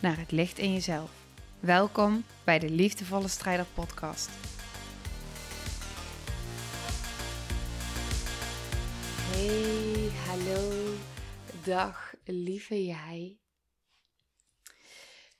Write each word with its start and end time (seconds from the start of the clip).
naar 0.00 0.18
het 0.18 0.30
licht 0.30 0.58
in 0.58 0.72
jezelf. 0.72 1.10
Welkom 1.60 2.24
bij 2.44 2.58
de 2.58 2.70
Liefdevolle 2.70 3.28
Strijder 3.28 3.66
Podcast. 3.74 4.30
Hey, 9.30 10.10
hallo, 10.26 10.94
dag 11.64 12.14
lieve 12.24 12.84
jij. 12.84 13.38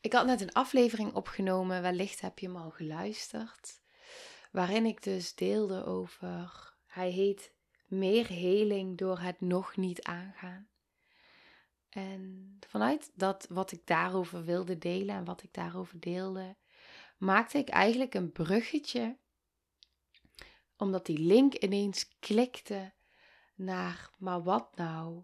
Ik 0.00 0.12
had 0.12 0.26
net 0.26 0.40
een 0.40 0.52
aflevering 0.52 1.14
opgenomen, 1.14 1.82
wellicht 1.82 2.20
heb 2.20 2.38
je 2.38 2.46
hem 2.46 2.56
al 2.56 2.70
geluisterd, 2.70 3.80
waarin 4.52 4.86
ik 4.86 5.02
dus 5.02 5.34
deelde 5.34 5.84
over, 5.84 6.72
hij 6.86 7.10
heet 7.10 7.52
Meer 7.86 8.26
heling 8.26 8.98
door 8.98 9.18
het 9.18 9.40
nog 9.40 9.76
niet 9.76 10.02
aangaan. 10.02 10.69
En 11.90 12.56
vanuit 12.68 13.10
dat 13.14 13.46
wat 13.48 13.72
ik 13.72 13.86
daarover 13.86 14.44
wilde 14.44 14.78
delen 14.78 15.14
en 15.14 15.24
wat 15.24 15.42
ik 15.42 15.54
daarover 15.54 16.00
deelde, 16.00 16.56
maakte 17.18 17.58
ik 17.58 17.68
eigenlijk 17.68 18.14
een 18.14 18.32
bruggetje, 18.32 19.16
omdat 20.76 21.06
die 21.06 21.18
link 21.18 21.54
ineens 21.54 22.08
klikte 22.18 22.92
naar, 23.54 24.10
maar 24.18 24.42
wat 24.42 24.76
nou 24.76 25.22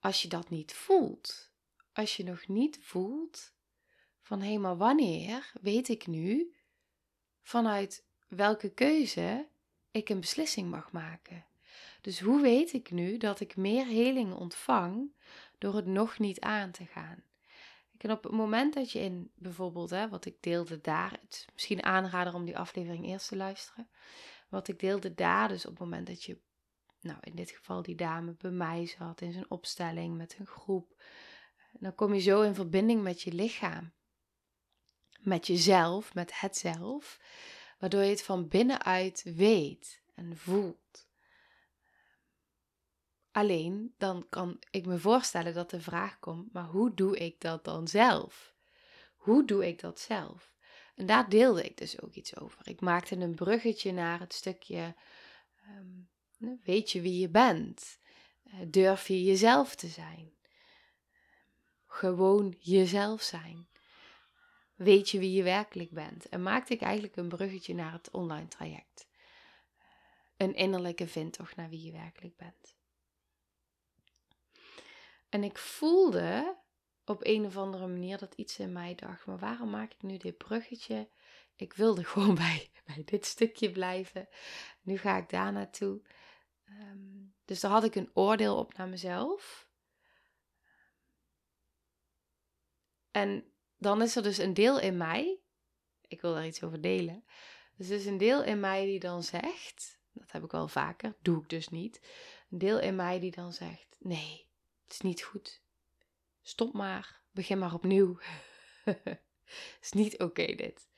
als 0.00 0.22
je 0.22 0.28
dat 0.28 0.50
niet 0.50 0.72
voelt? 0.72 1.50
Als 1.92 2.16
je 2.16 2.24
nog 2.24 2.48
niet 2.48 2.78
voelt 2.80 3.52
van 4.22 4.42
hé, 4.42 4.58
maar 4.58 4.76
wanneer 4.76 5.52
weet 5.60 5.88
ik 5.88 6.06
nu 6.06 6.54
vanuit 7.42 8.04
welke 8.28 8.70
keuze 8.70 9.48
ik 9.90 10.08
een 10.08 10.20
beslissing 10.20 10.70
mag 10.70 10.92
maken? 10.92 11.46
Dus 12.00 12.20
hoe 12.20 12.40
weet 12.40 12.72
ik 12.72 12.90
nu 12.90 13.16
dat 13.16 13.40
ik 13.40 13.56
meer 13.56 13.86
heling 13.86 14.34
ontvang 14.34 15.14
door 15.58 15.74
het 15.74 15.86
nog 15.86 16.18
niet 16.18 16.40
aan 16.40 16.70
te 16.70 16.86
gaan? 16.86 17.24
En 18.06 18.10
op 18.10 18.22
het 18.22 18.32
moment 18.32 18.74
dat 18.74 18.92
je 18.92 18.98
in 18.98 19.30
bijvoorbeeld, 19.34 19.90
hè, 19.90 20.08
wat 20.08 20.24
ik 20.24 20.36
deelde 20.40 20.80
daar, 20.80 21.10
het 21.10 21.32
is 21.32 21.46
misschien 21.52 21.82
aanrader 21.82 22.34
om 22.34 22.44
die 22.44 22.58
aflevering 22.58 23.06
eerst 23.06 23.28
te 23.28 23.36
luisteren. 23.36 23.88
Wat 24.48 24.68
ik 24.68 24.78
deelde 24.78 25.14
daar, 25.14 25.48
dus 25.48 25.64
op 25.66 25.70
het 25.70 25.80
moment 25.80 26.06
dat 26.06 26.22
je, 26.22 26.38
nou 27.00 27.18
in 27.20 27.34
dit 27.34 27.50
geval 27.50 27.82
die 27.82 27.94
dame 27.94 28.34
bij 28.38 28.50
mij 28.50 28.86
zat 28.86 29.20
in 29.20 29.32
zijn 29.32 29.50
opstelling 29.50 30.16
met 30.16 30.36
een 30.38 30.46
groep, 30.46 31.02
dan 31.72 31.94
kom 31.94 32.14
je 32.14 32.20
zo 32.20 32.42
in 32.42 32.54
verbinding 32.54 33.02
met 33.02 33.22
je 33.22 33.32
lichaam, 33.32 33.92
met 35.20 35.46
jezelf, 35.46 36.14
met 36.14 36.40
het 36.40 36.56
zelf, 36.56 37.20
waardoor 37.78 38.02
je 38.02 38.10
het 38.10 38.22
van 38.22 38.48
binnenuit 38.48 39.22
weet 39.34 40.02
en 40.14 40.36
voelt. 40.36 41.08
Alleen 43.36 43.94
dan 43.98 44.26
kan 44.28 44.58
ik 44.70 44.86
me 44.86 44.98
voorstellen 44.98 45.54
dat 45.54 45.70
de 45.70 45.80
vraag 45.80 46.18
komt: 46.18 46.52
maar 46.52 46.64
hoe 46.64 46.94
doe 46.94 47.16
ik 47.18 47.40
dat 47.40 47.64
dan 47.64 47.88
zelf? 47.88 48.54
Hoe 49.16 49.44
doe 49.44 49.66
ik 49.66 49.80
dat 49.80 50.00
zelf? 50.00 50.52
En 50.94 51.06
daar 51.06 51.28
deelde 51.28 51.64
ik 51.64 51.76
dus 51.76 52.00
ook 52.02 52.14
iets 52.14 52.36
over. 52.36 52.68
Ik 52.68 52.80
maakte 52.80 53.16
een 53.16 53.34
bruggetje 53.34 53.92
naar 53.92 54.20
het 54.20 54.34
stukje: 54.34 54.94
um, 55.68 56.08
weet 56.62 56.90
je 56.90 57.00
wie 57.00 57.18
je 57.18 57.28
bent? 57.28 57.98
Uh, 58.44 58.54
durf 58.66 59.08
je 59.08 59.24
jezelf 59.24 59.74
te 59.74 59.88
zijn? 59.88 60.32
Gewoon 61.86 62.54
jezelf 62.58 63.22
zijn. 63.22 63.68
Weet 64.74 65.10
je 65.10 65.18
wie 65.18 65.32
je 65.32 65.42
werkelijk 65.42 65.90
bent? 65.90 66.28
En 66.28 66.42
maakte 66.42 66.72
ik 66.72 66.80
eigenlijk 66.80 67.16
een 67.16 67.28
bruggetje 67.28 67.74
naar 67.74 67.92
het 67.92 68.10
online 68.10 68.48
traject. 68.48 69.06
Een 70.36 70.54
innerlijke 70.54 71.08
vindtocht 71.08 71.56
naar 71.56 71.68
wie 71.68 71.82
je 71.82 71.92
werkelijk 71.92 72.36
bent. 72.36 72.75
En 75.28 75.44
ik 75.44 75.58
voelde 75.58 76.58
op 77.04 77.20
een 77.22 77.44
of 77.44 77.56
andere 77.56 77.86
manier 77.86 78.18
dat 78.18 78.34
iets 78.34 78.58
in 78.58 78.72
mij 78.72 78.94
dacht: 78.94 79.26
maar 79.26 79.38
waarom 79.38 79.70
maak 79.70 79.92
ik 79.92 80.02
nu 80.02 80.16
dit 80.16 80.36
bruggetje? 80.36 81.10
Ik 81.56 81.72
wilde 81.72 82.04
gewoon 82.12 82.34
bij, 82.34 82.70
bij 82.84 83.02
dit 83.04 83.26
stukje 83.26 83.70
blijven. 83.70 84.28
Nu 84.82 84.98
ga 84.98 85.16
ik 85.16 85.28
daar 85.28 85.52
naartoe. 85.52 86.00
Ehm, 86.64 87.24
dus 87.44 87.60
daar 87.60 87.70
had 87.70 87.84
ik 87.84 87.94
een 87.94 88.10
oordeel 88.14 88.56
op 88.56 88.76
naar 88.76 88.88
mezelf. 88.88 89.68
En 93.10 93.52
dan 93.76 94.02
is 94.02 94.16
er 94.16 94.22
dus 94.22 94.38
een 94.38 94.54
deel 94.54 94.80
in 94.80 94.96
mij, 94.96 95.40
ik 96.08 96.20
wil 96.20 96.34
daar 96.34 96.46
iets 96.46 96.62
over 96.62 96.80
delen. 96.80 97.24
Dus 97.76 97.88
er 97.88 97.96
is 97.96 98.06
een 98.06 98.18
deel 98.18 98.42
in 98.44 98.60
mij 98.60 98.84
die 98.84 99.00
dan 99.00 99.22
zegt, 99.22 99.98
dat 100.12 100.32
heb 100.32 100.44
ik 100.44 100.50
wel 100.50 100.68
vaker, 100.68 101.16
doe 101.22 101.42
ik 101.42 101.48
dus 101.48 101.68
niet. 101.68 102.00
Een 102.50 102.58
deel 102.58 102.80
in 102.80 102.96
mij 102.96 103.20
die 103.20 103.30
dan 103.30 103.52
zegt: 103.52 103.96
nee, 103.98 104.45
het 104.86 104.94
is 104.94 105.00
niet 105.00 105.22
goed. 105.22 105.62
Stop 106.42 106.72
maar. 106.72 107.22
Begin 107.30 107.58
maar 107.58 107.74
opnieuw. 107.74 108.18
Het 108.84 109.20
is 109.82 109.92
niet 109.92 110.18
oké 110.18 110.54
dit. 110.54 110.88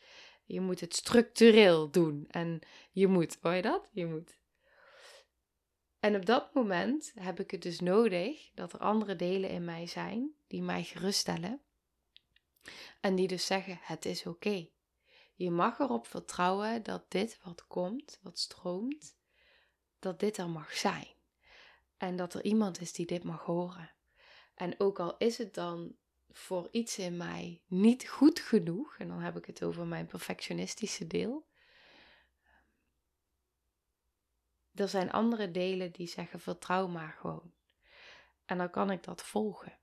Je 0.44 0.60
moet 0.60 0.81
het 0.81 0.94
structureel 0.94 1.91
doen. 1.91 2.27
En 2.28 2.60
je 2.91 3.06
moet, 3.06 3.38
hoor 3.41 3.53
je 3.53 3.62
dat? 3.62 3.91
Je 3.93 4.06
moet. 4.06 4.38
En 6.00 6.16
op 6.16 6.27
dat 6.27 6.54
moment 6.54 7.12
heb 7.15 7.41
ik 7.41 7.50
het 7.50 7.62
dus 7.62 7.81
nodig 7.81 8.50
dat 8.54 8.72
er 8.72 8.78
andere 8.78 9.16
delen 9.16 9.50
in 9.50 9.65
mij 9.65 9.87
zijn 9.87 10.34
die 10.47 10.62
mij 10.62 10.84
geruststellen. 10.84 11.60
En 13.00 13.15
die 13.15 13.28
dus 13.28 13.47
zeggen: 13.47 13.78
het 13.82 14.04
is 14.04 14.27
oké. 14.27 14.69
Je 15.34 15.50
mag 15.50 15.78
erop 15.78 16.06
vertrouwen 16.06 16.82
dat 16.82 17.10
dit 17.10 17.38
wat 17.43 17.66
komt, 17.66 18.19
wat 18.22 18.38
stroomt, 18.38 19.16
dat 19.98 20.21
dit 20.21 20.37
er 20.37 20.50
mag 20.50 20.77
zijn. 20.77 21.18
En 21.98 22.16
dat 22.16 22.34
er 22.34 22.44
iemand 22.44 22.81
is 22.81 22.92
die 22.92 23.06
dit 23.06 23.25
mag 23.25 23.44
horen. 23.44 23.92
En 24.54 24.81
ook 24.81 25.00
al 25.00 25.16
is 25.16 25.38
het 25.38 25.54
dan 25.54 25.97
voor 26.31 26.69
iets 26.70 26.98
in 26.98 27.16
mij 27.16 27.62
niet 27.66 28.09
goed 28.09 28.41
genoeg, 28.41 28.98
en 28.98 29.09
dan 29.09 29.20
heb 29.20 29.36
ik 29.36 29.44
het 29.44 29.62
over 29.62 29.86
mijn 29.86 30.06
perfectionistische 30.06 31.06
deel. 31.06 31.47
Er 34.75 34.88
zijn 34.88 35.10
andere 35.10 35.50
delen 35.50 35.92
die 35.92 36.06
zeggen 36.06 36.41
vertrouw 36.41 36.86
maar 36.86 37.16
gewoon. 37.20 37.53
En 38.44 38.59
dan 38.59 38.70
kan 38.70 38.91
ik 38.91 39.03
dat 39.03 39.22
volgen. 39.22 39.78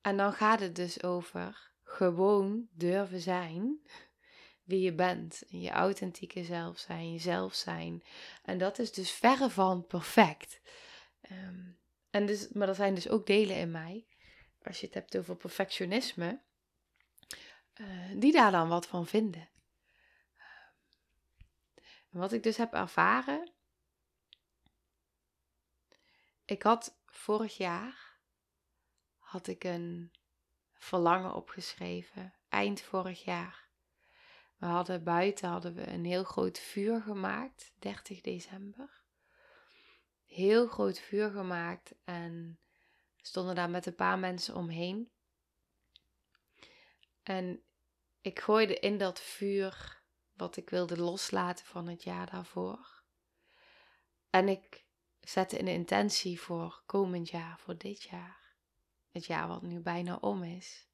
En 0.00 0.16
dan 0.16 0.32
gaat 0.32 0.60
het 0.60 0.74
dus 0.76 1.02
over 1.02 1.72
gewoon 1.82 2.68
durven 2.72 3.20
zijn 3.20 3.80
wie 4.68 4.80
je 4.80 4.94
bent. 4.94 5.42
Je 5.46 5.70
authentieke 5.70 6.44
zelf 6.44 6.78
zijn, 6.78 7.12
jezelf 7.12 7.54
zijn. 7.54 8.02
En 8.42 8.58
dat 8.58 8.78
is 8.78 8.92
dus 8.92 9.10
verre 9.10 9.50
van 9.50 9.86
perfect. 9.86 10.60
Ehm, 11.20 11.70
en 12.10 12.26
dus, 12.26 12.48
maar 12.48 12.68
er 12.68 12.74
zijn 12.74 12.94
dus 12.94 13.08
ook 13.08 13.26
delen 13.26 13.56
in 13.56 13.70
mij, 13.70 14.06
als 14.62 14.80
je 14.80 14.86
het 14.86 14.94
hebt 14.94 15.18
over 15.18 15.36
perfectionisme, 15.36 16.40
uh, 17.74 18.10
die 18.14 18.32
daar 18.32 18.50
dan 18.50 18.68
wat 18.68 18.86
van 18.86 19.06
vinden. 19.06 19.48
En 22.10 22.18
wat 22.18 22.32
ik 22.32 22.42
dus 22.42 22.56
heb 22.56 22.72
ervaren. 22.72 23.52
Ik 26.44 26.62
had 26.62 26.98
vorig 27.06 27.56
jaar 27.56 28.18
had 29.18 29.46
ik 29.46 29.64
een 29.64 30.12
verlangen 30.74 31.34
opgeschreven, 31.34 32.34
eind 32.48 32.80
vorig 32.80 33.24
jaar. 33.24 33.67
We 34.58 34.66
hadden 34.66 35.04
buiten 35.04 35.48
hadden 35.48 35.74
we 35.74 35.88
een 35.88 36.04
heel 36.04 36.24
groot 36.24 36.58
vuur 36.58 37.00
gemaakt, 37.00 37.72
30 37.78 38.20
december. 38.20 39.02
Heel 40.26 40.68
groot 40.68 40.98
vuur 40.98 41.30
gemaakt 41.30 41.94
en 42.04 42.58
stonden 43.16 43.54
daar 43.54 43.70
met 43.70 43.86
een 43.86 43.94
paar 43.94 44.18
mensen 44.18 44.54
omheen. 44.54 45.10
En 47.22 47.62
ik 48.20 48.40
gooide 48.40 48.78
in 48.78 48.98
dat 48.98 49.20
vuur 49.20 50.02
wat 50.32 50.56
ik 50.56 50.70
wilde 50.70 50.96
loslaten 50.96 51.66
van 51.66 51.88
het 51.88 52.02
jaar 52.02 52.30
daarvoor. 52.30 53.02
En 54.30 54.48
ik 54.48 54.84
zette 55.20 55.60
een 55.60 55.68
intentie 55.68 56.40
voor 56.40 56.82
komend 56.86 57.28
jaar, 57.28 57.58
voor 57.58 57.76
dit 57.76 58.02
jaar. 58.02 58.56
Het 59.10 59.26
jaar 59.26 59.48
wat 59.48 59.62
nu 59.62 59.80
bijna 59.80 60.16
om 60.16 60.42
is. 60.42 60.87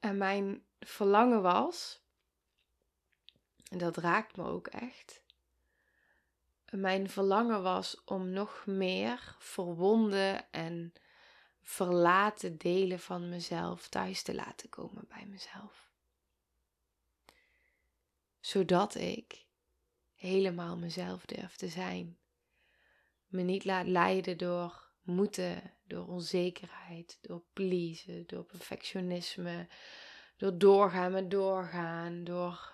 En 0.00 0.16
mijn 0.16 0.64
verlangen 0.80 1.42
was, 1.42 2.02
en 3.70 3.78
dat 3.78 3.96
raakt 3.96 4.36
me 4.36 4.44
ook 4.44 4.66
echt, 4.66 5.22
mijn 6.70 7.10
verlangen 7.10 7.62
was 7.62 8.04
om 8.04 8.30
nog 8.30 8.66
meer 8.66 9.36
verwonden 9.38 10.50
en 10.50 10.92
verlaten 11.62 12.58
delen 12.58 13.00
van 13.00 13.28
mezelf 13.28 13.88
thuis 13.88 14.22
te 14.22 14.34
laten 14.34 14.68
komen 14.68 15.04
bij 15.08 15.26
mezelf. 15.26 15.90
Zodat 18.40 18.94
ik 18.94 19.46
helemaal 20.14 20.76
mezelf 20.76 21.24
durf 21.26 21.56
te 21.56 21.68
zijn. 21.68 22.18
Me 23.26 23.42
niet 23.42 23.64
laat 23.64 23.86
leiden 23.86 24.38
door 24.38 24.89
moeten, 25.10 25.72
door 25.86 26.06
onzekerheid, 26.06 27.18
door 27.20 27.42
pleasen, 27.52 28.26
door 28.26 28.44
perfectionisme, 28.44 29.68
door 30.36 30.58
doorgaan 30.58 31.12
met 31.12 31.30
doorgaan, 31.30 32.24
door. 32.24 32.72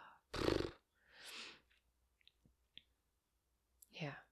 Ja. 3.88 4.24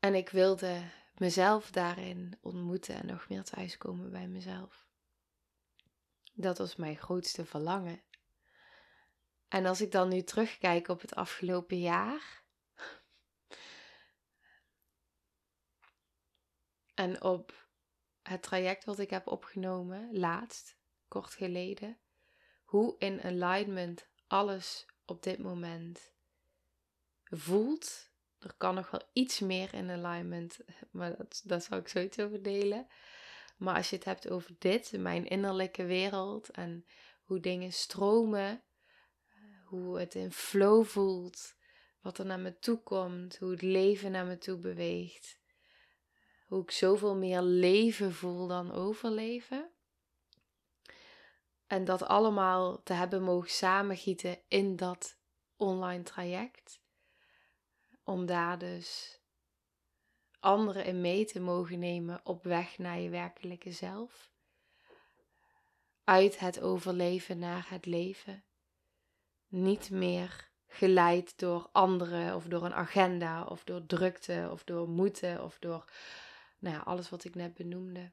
En 0.00 0.14
ik 0.14 0.28
wilde 0.28 0.82
mezelf 1.14 1.70
daarin 1.70 2.38
ontmoeten 2.40 2.94
en 2.94 3.06
nog 3.06 3.28
meer 3.28 3.44
thuiskomen 3.44 4.10
bij 4.10 4.28
mezelf. 4.28 4.86
Dat 6.34 6.58
was 6.58 6.76
mijn 6.76 6.96
grootste 6.96 7.44
verlangen. 7.44 8.02
En 9.48 9.66
als 9.66 9.80
ik 9.80 9.92
dan 9.92 10.08
nu 10.08 10.22
terugkijk 10.22 10.88
op 10.88 11.00
het 11.00 11.14
afgelopen 11.14 11.80
jaar. 11.80 12.42
En 16.98 17.22
op 17.22 17.66
het 18.22 18.42
traject 18.42 18.84
wat 18.84 18.98
ik 18.98 19.10
heb 19.10 19.26
opgenomen, 19.26 20.18
laatst, 20.18 20.76
kort 21.08 21.30
geleden. 21.34 21.98
Hoe 22.64 22.94
in 22.98 23.22
alignment 23.22 24.08
alles 24.26 24.86
op 25.04 25.22
dit 25.22 25.38
moment 25.38 26.12
voelt. 27.24 28.10
Er 28.38 28.54
kan 28.54 28.74
nog 28.74 28.90
wel 28.90 29.02
iets 29.12 29.40
meer 29.40 29.74
in 29.74 29.90
alignment, 29.90 30.58
maar 30.90 31.16
dat, 31.16 31.42
dat 31.44 31.64
zal 31.64 31.78
ik 31.78 31.88
zoiets 31.88 32.18
over 32.18 32.42
delen. 32.42 32.86
Maar 33.56 33.74
als 33.74 33.90
je 33.90 33.96
het 33.96 34.04
hebt 34.04 34.28
over 34.28 34.54
dit, 34.58 34.92
mijn 34.92 35.26
innerlijke 35.26 35.84
wereld 35.84 36.50
en 36.50 36.86
hoe 37.22 37.40
dingen 37.40 37.72
stromen, 37.72 38.62
hoe 39.64 39.98
het 39.98 40.14
in 40.14 40.32
flow 40.32 40.84
voelt, 40.84 41.54
wat 42.00 42.18
er 42.18 42.26
naar 42.26 42.40
me 42.40 42.58
toe 42.58 42.82
komt, 42.82 43.38
hoe 43.38 43.50
het 43.50 43.62
leven 43.62 44.10
naar 44.10 44.26
me 44.26 44.38
toe 44.38 44.58
beweegt, 44.58 45.37
hoe 46.48 46.62
ik 46.62 46.70
zoveel 46.70 47.16
meer 47.16 47.40
leven 47.40 48.14
voel 48.14 48.46
dan 48.46 48.72
overleven. 48.72 49.70
En 51.66 51.84
dat 51.84 52.02
allemaal 52.02 52.82
te 52.82 52.92
hebben 52.92 53.22
mogen 53.22 53.50
samengieten 53.50 54.38
in 54.48 54.76
dat 54.76 55.18
online 55.56 56.02
traject. 56.02 56.80
Om 58.04 58.26
daar 58.26 58.58
dus 58.58 59.20
anderen 60.40 60.84
in 60.84 61.00
mee 61.00 61.24
te 61.24 61.40
mogen 61.40 61.78
nemen 61.78 62.20
op 62.24 62.44
weg 62.44 62.78
naar 62.78 62.98
je 62.98 63.08
werkelijke 63.08 63.72
zelf. 63.72 64.32
Uit 66.04 66.38
het 66.38 66.60
overleven 66.60 67.38
naar 67.38 67.66
het 67.68 67.86
leven. 67.86 68.44
Niet 69.48 69.90
meer 69.90 70.50
geleid 70.66 71.38
door 71.38 71.68
anderen 71.72 72.34
of 72.34 72.44
door 72.44 72.64
een 72.64 72.74
agenda 72.74 73.44
of 73.44 73.64
door 73.64 73.86
drukte 73.86 74.48
of 74.52 74.64
door 74.64 74.88
moeten 74.88 75.44
of 75.44 75.58
door 75.58 75.84
nou 76.58 76.76
ja, 76.76 76.82
alles 76.82 77.08
wat 77.08 77.24
ik 77.24 77.34
net 77.34 77.54
benoemde. 77.54 78.10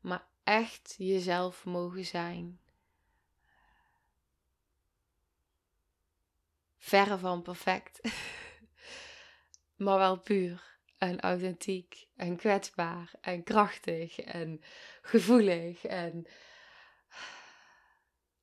Maar 0.00 0.26
echt 0.44 0.94
jezelf 0.98 1.64
mogen 1.64 2.04
zijn. 2.04 2.60
Verre 6.76 7.18
van 7.18 7.42
perfect. 7.42 8.00
maar 9.84 9.98
wel 9.98 10.18
puur 10.18 10.78
en 10.98 11.20
authentiek 11.20 12.08
en 12.16 12.36
kwetsbaar 12.36 13.12
en 13.20 13.42
krachtig 13.42 14.18
en 14.18 14.62
gevoelig 15.02 15.84
en 15.84 16.26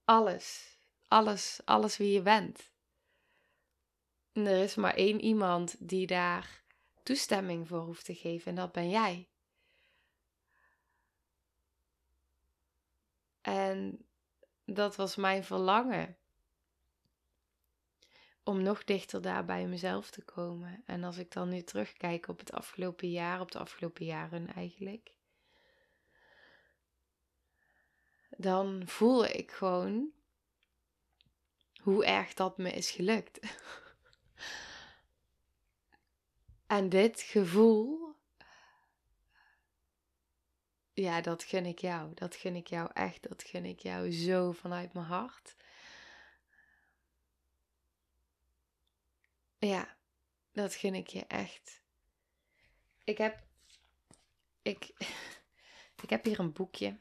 alles. 0.05 0.77
Alles, 1.07 1.61
alles 1.65 1.97
wie 1.97 2.11
je 2.11 2.21
bent. 2.21 2.71
En 4.31 4.45
er 4.45 4.63
is 4.63 4.75
maar 4.75 4.93
één 4.93 5.21
iemand 5.21 5.75
die 5.79 6.07
daar 6.07 6.63
toestemming 7.09 7.67
voor 7.67 7.79
hoeft 7.79 8.05
te 8.05 8.15
geven 8.15 8.47
en 8.47 8.55
dat 8.55 8.71
ben 8.71 8.89
jij. 8.89 9.29
En 13.41 14.05
dat 14.65 14.95
was 14.95 15.15
mijn 15.15 15.43
verlangen. 15.43 16.17
Om 18.43 18.61
nog 18.61 18.83
dichter 18.83 19.21
daar 19.21 19.45
bij 19.45 19.67
mezelf 19.67 20.09
te 20.09 20.23
komen. 20.23 20.83
En 20.85 21.03
als 21.03 21.17
ik 21.17 21.31
dan 21.31 21.49
nu 21.49 21.61
terugkijk 21.61 22.27
op 22.27 22.39
het 22.39 22.51
afgelopen 22.51 23.09
jaar, 23.09 23.41
op 23.41 23.51
de 23.51 23.59
afgelopen 23.59 24.05
jaren 24.05 24.53
eigenlijk. 24.53 25.13
Dan 28.29 28.87
voel 28.87 29.25
ik 29.25 29.51
gewoon 29.51 30.11
hoe 31.81 32.05
erg 32.05 32.33
dat 32.33 32.57
me 32.57 32.71
is 32.71 32.91
gelukt. 32.91 33.39
En 36.69 36.89
dit 36.89 37.21
gevoel, 37.21 38.15
ja, 40.93 41.21
dat 41.21 41.43
gun 41.43 41.65
ik 41.65 41.79
jou. 41.79 42.13
Dat 42.13 42.35
gun 42.35 42.55
ik 42.55 42.67
jou 42.67 42.89
echt. 42.93 43.27
Dat 43.29 43.43
gun 43.43 43.65
ik 43.65 43.79
jou 43.79 44.11
zo 44.11 44.51
vanuit 44.51 44.93
mijn 44.93 45.05
hart. 45.05 45.55
Ja, 49.57 49.97
dat 50.51 50.73
gun 50.73 50.95
ik 50.95 51.07
je 51.07 51.25
echt. 51.25 51.81
Ik 53.03 53.17
heb, 53.17 53.43
ik, 54.61 54.89
ik 56.03 56.09
heb 56.09 56.23
hier 56.23 56.39
een 56.39 56.53
boekje. 56.53 56.97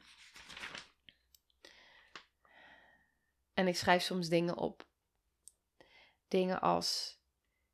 En 3.53 3.67
ik 3.67 3.75
schrijf 3.75 4.03
soms 4.03 4.27
dingen 4.27 4.57
op. 4.57 4.87
Dingen 6.27 6.61
als 6.61 7.19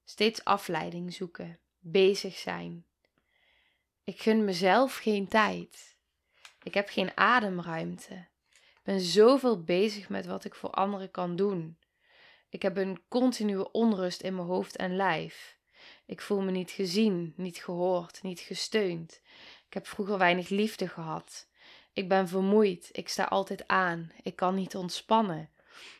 steeds 0.03 0.43
afleiding 0.43 1.13
zoeken 1.13 1.59
bezig 1.87 2.37
zijn. 2.37 2.85
Ik 4.03 4.21
gun 4.21 4.45
mezelf 4.45 4.97
geen 4.97 5.27
tijd. 5.27 5.97
Ik 6.63 6.73
heb 6.73 6.89
geen 6.89 7.17
ademruimte. 7.17 8.13
Ik 8.53 8.81
ben 8.83 8.99
zoveel 8.99 9.63
bezig 9.63 10.09
met 10.09 10.25
wat 10.25 10.45
ik 10.45 10.55
voor 10.55 10.69
anderen 10.69 11.11
kan 11.11 11.35
doen. 11.35 11.77
Ik 12.49 12.61
heb 12.61 12.77
een 12.77 13.01
continue 13.07 13.71
onrust 13.71 14.21
in 14.21 14.35
mijn 14.35 14.47
hoofd 14.47 14.75
en 14.75 14.95
lijf. 14.95 15.57
Ik 16.05 16.21
voel 16.21 16.41
me 16.41 16.51
niet 16.51 16.71
gezien, 16.71 17.33
niet 17.35 17.57
gehoord, 17.57 18.23
niet 18.23 18.39
gesteund. 18.39 19.21
Ik 19.67 19.73
heb 19.73 19.87
vroeger 19.87 20.17
weinig 20.17 20.49
liefde 20.49 20.87
gehad. 20.87 21.47
Ik 21.93 22.09
ben 22.09 22.27
vermoeid, 22.27 22.89
ik 22.91 23.09
sta 23.09 23.23
altijd 23.23 23.67
aan, 23.67 24.11
ik 24.23 24.35
kan 24.35 24.55
niet 24.55 24.75
ontspannen. 24.75 25.49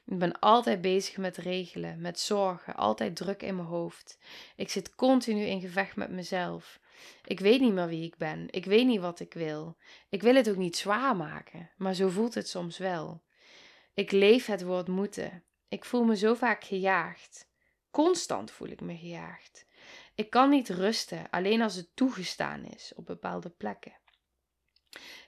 Ik 0.06 0.20
ben 0.20 0.40
altijd 0.40 0.82
bezig 0.82 1.18
met 1.18 1.38
regelen, 1.38 2.02
met 2.02 2.20
zorgen, 2.20 2.76
altijd 2.76 3.16
druk 3.16 3.44
in 3.44 3.56
mijn 3.56 3.68
hoofd. 3.68 4.18
Ik 4.56 4.70
zit 4.70 4.96
continu 4.96 5.42
in 5.42 5.62
gevecht 5.62 5.96
met 5.96 6.10
mezelf. 6.10 6.80
Ik 7.26 7.40
weet 7.40 7.62
niet 7.62 7.74
meer 7.74 7.88
wie 7.88 8.04
ik 8.04 8.18
ben. 8.18 8.48
Ik 8.50 8.66
weet 8.66 8.86
niet 8.86 9.00
wat 9.00 9.20
ik 9.20 9.34
wil. 9.34 9.78
Ik 10.10 10.22
wil 10.22 10.36
het 10.36 10.50
ook 10.50 10.56
niet 10.56 10.78
zwaar 10.78 11.16
maken, 11.16 11.70
maar 11.78 11.94
zo 11.94 12.10
voelt 12.10 12.34
het 12.34 12.50
soms 12.50 12.78
wel. 12.78 13.24
Ik 13.94 14.12
leef 14.12 14.46
het 14.46 14.64
woord 14.64 14.88
moeten. 14.88 15.44
Ik 15.68 15.86
voel 15.86 16.04
me 16.04 16.16
zo 16.16 16.34
vaak 16.34 16.64
gejaagd. 16.64 17.50
Constant 17.92 18.52
voel 18.52 18.68
ik 18.68 18.82
me 18.82 18.98
gejaagd. 18.98 19.66
Ik 20.16 20.30
kan 20.30 20.50
niet 20.50 20.70
rusten, 20.70 21.30
alleen 21.30 21.62
als 21.62 21.76
het 21.76 21.90
toegestaan 21.96 22.66
is 22.66 22.94
op 22.96 23.06
bepaalde 23.06 23.50
plekken. 23.50 23.94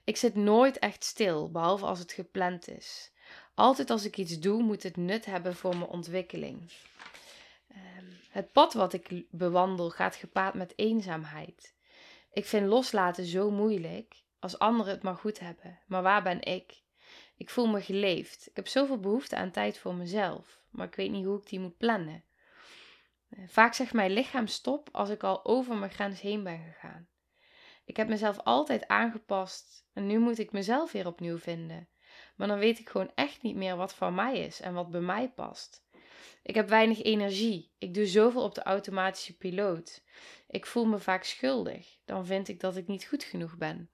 Ik 0.03 0.17
zit 0.17 0.35
nooit 0.35 0.79
echt 0.79 1.03
stil, 1.03 1.51
behalve 1.51 1.85
als 1.85 1.99
het 1.99 2.11
gepland 2.11 2.67
is. 2.67 3.11
Altijd 3.55 3.89
als 3.89 4.05
ik 4.05 4.17
iets 4.17 4.39
doe, 4.39 4.63
moet 4.63 4.83
het 4.83 4.97
nut 4.97 5.25
hebben 5.25 5.55
voor 5.55 5.77
mijn 5.77 5.89
ontwikkeling. 5.89 6.71
Ehm, 7.67 8.05
het 8.29 8.51
pad 8.51 8.73
wat 8.73 8.93
ik 8.93 9.25
bewandel 9.29 9.89
gaat 9.89 10.15
gepaard 10.15 10.53
met 10.53 10.73
eenzaamheid. 10.75 11.75
Ik 12.31 12.45
vind 12.45 12.67
loslaten 12.67 13.25
zo 13.25 13.51
moeilijk 13.51 14.15
als 14.39 14.59
anderen 14.59 14.93
het 14.93 15.03
maar 15.03 15.15
goed 15.15 15.39
hebben. 15.39 15.79
Maar 15.87 16.01
waar 16.01 16.23
ben 16.23 16.43
ik? 16.43 16.81
Ik 17.35 17.49
voel 17.49 17.67
me 17.67 17.81
geleefd. 17.81 18.47
Ik 18.47 18.55
heb 18.55 18.67
zoveel 18.67 18.99
behoefte 18.99 19.35
aan 19.35 19.51
tijd 19.51 19.77
voor 19.77 19.95
mezelf, 19.95 20.61
maar 20.69 20.87
ik 20.87 20.95
weet 20.95 21.11
niet 21.11 21.25
hoe 21.25 21.37
ik 21.37 21.49
die 21.49 21.59
moet 21.59 21.77
plannen. 21.77 22.23
Eh, 23.29 23.39
vaak 23.47 23.73
zegt 23.73 23.93
mijn 23.93 24.11
lichaam 24.11 24.47
stop 24.47 24.89
als 24.91 25.09
ik 25.09 25.23
al 25.23 25.45
over 25.45 25.75
mijn 25.75 25.91
grens 25.91 26.21
heen 26.21 26.43
ben 26.43 26.63
gegaan. 26.63 27.07
Ik 27.87 27.97
heb 27.97 28.07
mezelf 28.07 28.39
altijd 28.43 28.87
aangepast 28.87 29.85
en 29.93 30.07
nu 30.07 30.19
moet 30.19 30.37
ik 30.37 30.51
mezelf 30.51 30.91
weer 30.91 31.07
opnieuw 31.07 31.37
vinden. 31.37 31.87
Maar 32.35 32.47
dan 32.47 32.59
weet 32.59 32.79
ik 32.79 32.89
gewoon 32.89 33.11
echt 33.15 33.41
niet 33.41 33.55
meer 33.55 33.75
wat 33.75 33.93
van 33.93 34.15
mij 34.15 34.39
is 34.39 34.61
en 34.61 34.73
wat 34.73 34.91
bij 34.91 35.01
mij 35.01 35.29
past. 35.29 35.85
Ik 36.43 36.55
heb 36.55 36.69
weinig 36.69 37.03
energie. 37.03 37.71
Ik 37.77 37.93
doe 37.93 38.05
zoveel 38.05 38.43
op 38.43 38.55
de 38.55 38.63
automatische 38.63 39.37
piloot. 39.37 40.03
Ik 40.47 40.65
voel 40.65 40.85
me 40.85 40.99
vaak 40.99 41.23
schuldig. 41.23 41.97
Dan 42.05 42.25
vind 42.25 42.47
ik 42.47 42.59
dat 42.59 42.75
ik 42.75 42.87
niet 42.87 43.05
goed 43.05 43.23
genoeg 43.23 43.57
ben. 43.57 43.89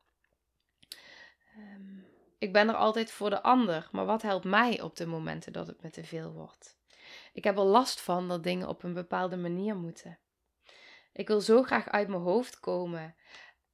Um, 1.58 2.06
ik 2.38 2.54
ben 2.54 2.70
er 2.70 2.76
altijd 2.76 3.12
voor 3.12 3.30
de 3.30 3.44
ander, 3.44 3.90
maar 3.92 4.06
wat 4.06 4.22
helpt 4.22 4.46
mij 4.46 4.82
op 4.82 4.96
de 4.96 5.06
momenten 5.06 5.54
dat 5.54 5.68
het 5.68 5.82
me 5.82 5.90
te 5.90 6.04
veel 6.04 6.32
wordt? 6.32 6.78
Ik 7.34 7.44
heb 7.44 7.58
er 7.58 7.64
last 7.64 8.02
van 8.02 8.28
dat 8.28 8.44
dingen 8.44 8.68
op 8.68 8.84
een 8.84 8.94
bepaalde 8.94 9.38
manier 9.38 9.76
moeten. 9.76 10.20
Ik 11.14 11.28
wil 11.28 11.42
zo 11.42 11.64
graag 11.64 11.90
uit 11.90 12.08
mijn 12.08 12.22
hoofd 12.22 12.60
komen. 12.60 13.16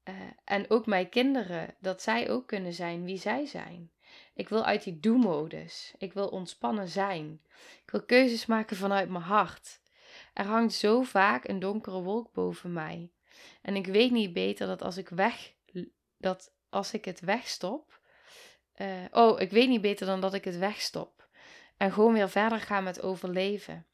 Uh, 0.09 0.15
en 0.43 0.69
ook 0.69 0.85
mijn 0.85 1.09
kinderen, 1.09 1.75
dat 1.79 2.01
zij 2.01 2.29
ook 2.29 2.47
kunnen 2.47 2.73
zijn 2.73 3.03
wie 3.03 3.17
zij 3.17 3.45
zijn. 3.45 3.91
Ik 4.33 4.49
wil 4.49 4.65
uit 4.65 4.83
die 4.83 4.99
do-modus. 4.99 5.93
Ik 5.97 6.13
wil 6.13 6.27
ontspannen 6.27 6.87
zijn. 6.87 7.41
Ik 7.83 7.91
wil 7.91 8.03
keuzes 8.03 8.45
maken 8.45 8.77
vanuit 8.77 9.09
mijn 9.09 9.23
hart. 9.23 9.79
Er 10.33 10.45
hangt 10.45 10.73
zo 10.73 11.01
vaak 11.01 11.47
een 11.47 11.59
donkere 11.59 12.01
wolk 12.01 12.33
boven 12.33 12.73
mij. 12.73 13.11
En 13.61 13.75
ik 13.75 13.85
weet 13.85 14.11
niet 14.11 14.33
beter 14.33 14.67
dat 14.67 14.81
als 14.81 14.97
ik 14.97 15.09
weg, 15.09 15.53
dat 16.17 16.51
als 16.69 16.93
ik 16.93 17.05
het 17.05 17.19
wegstop. 17.19 17.99
Uh, 18.75 18.87
oh, 19.11 19.39
ik 19.39 19.51
weet 19.51 19.69
niet 19.69 19.81
beter 19.81 20.05
dan 20.05 20.21
dat 20.21 20.33
ik 20.33 20.43
het 20.43 20.57
wegstop. 20.57 21.27
En 21.77 21.91
gewoon 21.91 22.13
weer 22.13 22.29
verder 22.29 22.59
ga 22.59 22.81
met 22.81 23.01
overleven. 23.01 23.85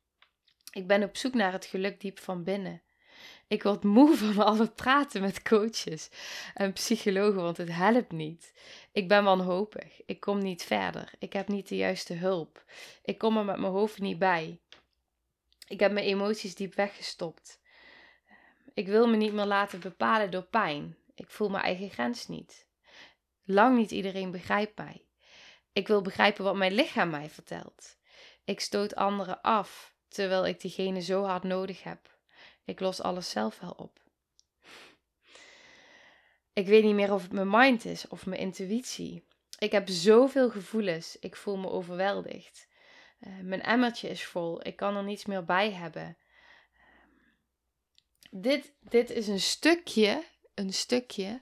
Ik 0.72 0.88
ben 0.88 1.04
op 1.04 1.18
zoek 1.18 1.34
naar 1.34 1.52
het 1.52 1.66
geluk 1.66 2.02
diep 2.02 2.20
van 2.20 2.44
binnen. 2.44 2.82
Ik 3.48 3.63
word 3.63 3.84
moe 3.84 4.15
van 4.34 4.46
al 4.46 4.58
het 4.58 4.75
praten 4.75 5.22
met 5.22 5.41
coaches 5.41 6.10
en 6.53 6.74
psychologen, 6.74 7.41
want 7.41 7.58
het 7.58 7.72
helpt 7.72 8.12
niet. 8.12 8.53
Ik 8.91 9.08
ben 9.08 9.24
wanhopig. 9.24 10.05
Ik 10.05 10.20
kom 10.20 10.39
niet 10.39 10.63
verder. 10.63 11.13
Ik 11.20 11.34
heb 11.34 11.48
niet 11.48 11.67
de 11.67 11.75
juiste 11.75 12.13
hulp. 12.13 12.63
Ik 13.03 13.17
kom 13.17 13.38
er 13.38 13.46
met 13.46 13.60
mijn 13.60 13.72
hoofd 13.72 14.00
niet 14.00 14.20
bij. 14.20 14.60
Ik 15.67 15.79
heb 15.79 15.91
mijn 15.91 16.05
emoties 16.05 16.55
diep 16.55 16.75
weggestopt. 16.75 17.62
Ik 18.74 18.88
wil 18.88 19.08
me 19.08 19.15
niet 19.15 19.34
meer 19.34 19.46
laten 19.46 19.79
bepalen 19.79 20.32
door 20.32 20.46
pijn. 20.46 20.98
Ik 21.15 21.29
voel 21.29 21.50
mijn 21.50 21.63
eigen 21.63 21.89
grens 21.89 22.27
niet. 22.27 22.67
Lang 23.44 23.77
niet 23.77 23.91
iedereen 23.91 24.32
begrijpt 24.32 24.77
mij. 24.77 25.05
Ik 25.74 25.88
wil 25.88 26.01
begrijpen 26.01 26.44
wat 26.44 26.55
mijn 26.55 26.74
lichaam 26.74 27.10
mij 27.10 27.29
vertelt. 27.29 27.98
Ik 28.44 28.60
stoot 28.60 28.96
anderen 28.96 29.41
af, 29.41 29.96
terwijl 30.08 30.46
ik 30.46 30.62
diegene 30.62 31.01
zo 31.01 31.24
hard 31.24 31.44
nodig 31.44 31.84
heb. 31.84 32.15
Ik 32.66 32.80
los 32.80 33.02
alles 33.02 33.30
zelf 33.30 33.60
wel 33.60 33.72
op. 33.72 34.00
Ik 36.54 36.68
weet 36.68 36.84
niet 36.84 36.96
meer 36.96 37.14
of 37.14 37.22
het 37.22 37.32
mijn 37.32 37.50
mind 37.50 37.86
is 37.86 38.08
of 38.08 38.26
mijn 38.26 38.42
intuïtie. 38.42 39.24
Ik 39.60 39.72
heb 39.72 39.90
zoveel 39.90 40.50
gevoelens. 40.50 41.20
Ik 41.20 41.36
voel 41.36 41.58
me 41.58 41.70
overweldigd. 41.70 42.68
Uh, 43.20 43.40
mijn 43.40 43.62
emmertje 43.62 44.10
is 44.10 44.26
vol. 44.26 44.66
Ik 44.68 44.76
kan 44.76 44.96
er 44.96 45.04
niets 45.04 45.26
meer 45.26 45.46
bij 45.46 45.72
hebben. 45.72 46.18
dit, 48.32 48.74
dit 48.80 49.10
is 49.10 49.28
een 49.28 49.40
stukje, 49.40 50.24
een 50.54 50.74
stukje 50.74 51.42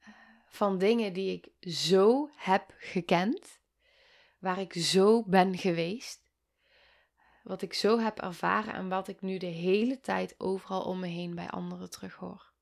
uh, 0.00 0.08
van 0.48 0.78
dingen 0.78 1.12
die 1.12 1.32
ik 1.32 1.72
zo 1.72 2.30
heb 2.36 2.74
gekend. 2.78 3.60
Waar 4.38 4.60
ik 4.60 4.72
zo 4.72 5.22
ben 5.22 5.58
geweest 5.58 6.21
wat 7.42 7.62
ik 7.62 7.74
zo 7.74 7.98
heb 7.98 8.18
ervaren 8.18 8.74
en 8.74 8.88
wat 8.88 9.08
ik 9.08 9.20
nu 9.20 9.38
de 9.38 9.46
hele 9.46 10.00
tijd 10.00 10.34
overal 10.38 10.82
om 10.82 10.98
me 10.98 11.06
heen 11.06 11.34
bij 11.34 11.48
anderen 11.48 11.90
terughoor. 11.90 12.52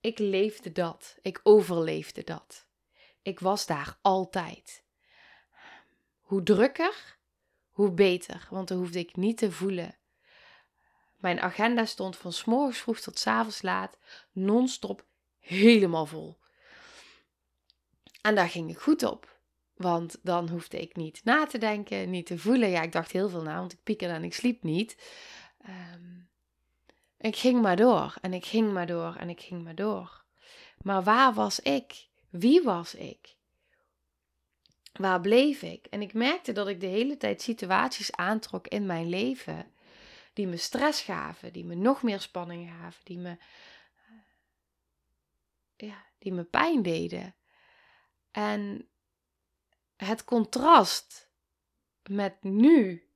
Ik 0.00 0.18
leefde 0.18 0.72
dat, 0.72 1.18
ik 1.22 1.40
overleefde 1.42 2.24
dat. 2.24 2.66
Ik 3.22 3.40
was 3.40 3.66
daar 3.66 3.98
altijd. 4.00 4.82
Hoe 6.20 6.42
drukker, 6.42 7.18
hoe 7.70 7.90
beter, 7.90 8.46
want 8.50 8.68
dan 8.68 8.78
hoefde 8.78 8.98
ik 8.98 9.16
niet 9.16 9.38
te 9.38 9.52
voelen. 9.52 9.94
Mijn 11.16 11.40
agenda 11.40 11.84
stond 11.84 12.16
van 12.16 12.32
s 12.32 12.44
morgens 12.44 12.78
vroeg 12.78 13.00
tot 13.00 13.18
s 13.18 13.26
avonds 13.26 13.62
laat, 13.62 13.98
non-stop, 14.32 15.04
helemaal 15.38 16.06
vol. 16.06 16.38
En 18.20 18.34
daar 18.34 18.48
ging 18.48 18.70
ik 18.70 18.78
goed 18.78 19.02
op. 19.02 19.39
Want 19.80 20.18
dan 20.22 20.48
hoefde 20.48 20.80
ik 20.80 20.96
niet 20.96 21.20
na 21.24 21.46
te 21.46 21.58
denken, 21.58 22.10
niet 22.10 22.26
te 22.26 22.38
voelen. 22.38 22.68
Ja, 22.68 22.82
ik 22.82 22.92
dacht 22.92 23.12
heel 23.12 23.28
veel 23.28 23.42
na, 23.42 23.58
want 23.58 23.72
ik 23.72 23.82
piekerde 23.82 24.14
en 24.14 24.24
ik 24.24 24.34
sliep 24.34 24.62
niet. 24.62 24.96
Um, 25.68 26.28
ik 27.18 27.36
ging 27.36 27.62
maar 27.62 27.76
door 27.76 28.14
en 28.20 28.32
ik 28.32 28.46
ging 28.46 28.72
maar 28.72 28.86
door 28.86 29.14
en 29.16 29.28
ik 29.28 29.40
ging 29.40 29.64
maar 29.64 29.74
door. 29.74 30.24
Maar 30.82 31.02
waar 31.02 31.34
was 31.34 31.60
ik? 31.60 32.08
Wie 32.30 32.62
was 32.62 32.94
ik? 32.94 33.36
Waar 34.92 35.20
bleef 35.20 35.62
ik? 35.62 35.86
En 35.86 36.02
ik 36.02 36.12
merkte 36.12 36.52
dat 36.52 36.68
ik 36.68 36.80
de 36.80 36.86
hele 36.86 37.16
tijd 37.16 37.42
situaties 37.42 38.12
aantrok 38.12 38.68
in 38.68 38.86
mijn 38.86 39.08
leven 39.08 39.72
die 40.32 40.46
me 40.46 40.56
stress 40.56 41.02
gaven, 41.02 41.52
die 41.52 41.64
me 41.64 41.74
nog 41.74 42.02
meer 42.02 42.20
spanning 42.20 42.70
gaven, 42.70 43.04
die 43.04 43.18
me, 43.18 43.36
ja, 45.76 46.04
die 46.18 46.32
me 46.32 46.44
pijn 46.44 46.82
deden. 46.82 47.34
En 48.30 48.90
het 50.04 50.24
contrast 50.24 51.30
met 52.02 52.42
nu 52.42 53.08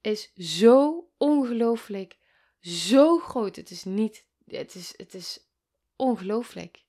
is 0.00 0.32
zo 0.34 1.08
ongelooflijk, 1.16 2.18
zo 2.60 3.18
groot. 3.18 3.56
Het 3.56 3.70
is 3.70 3.84
niet, 3.84 4.26
het 4.46 4.74
is, 4.74 4.94
het 4.96 5.14
is 5.14 5.40
ongelooflijk. 5.96 6.84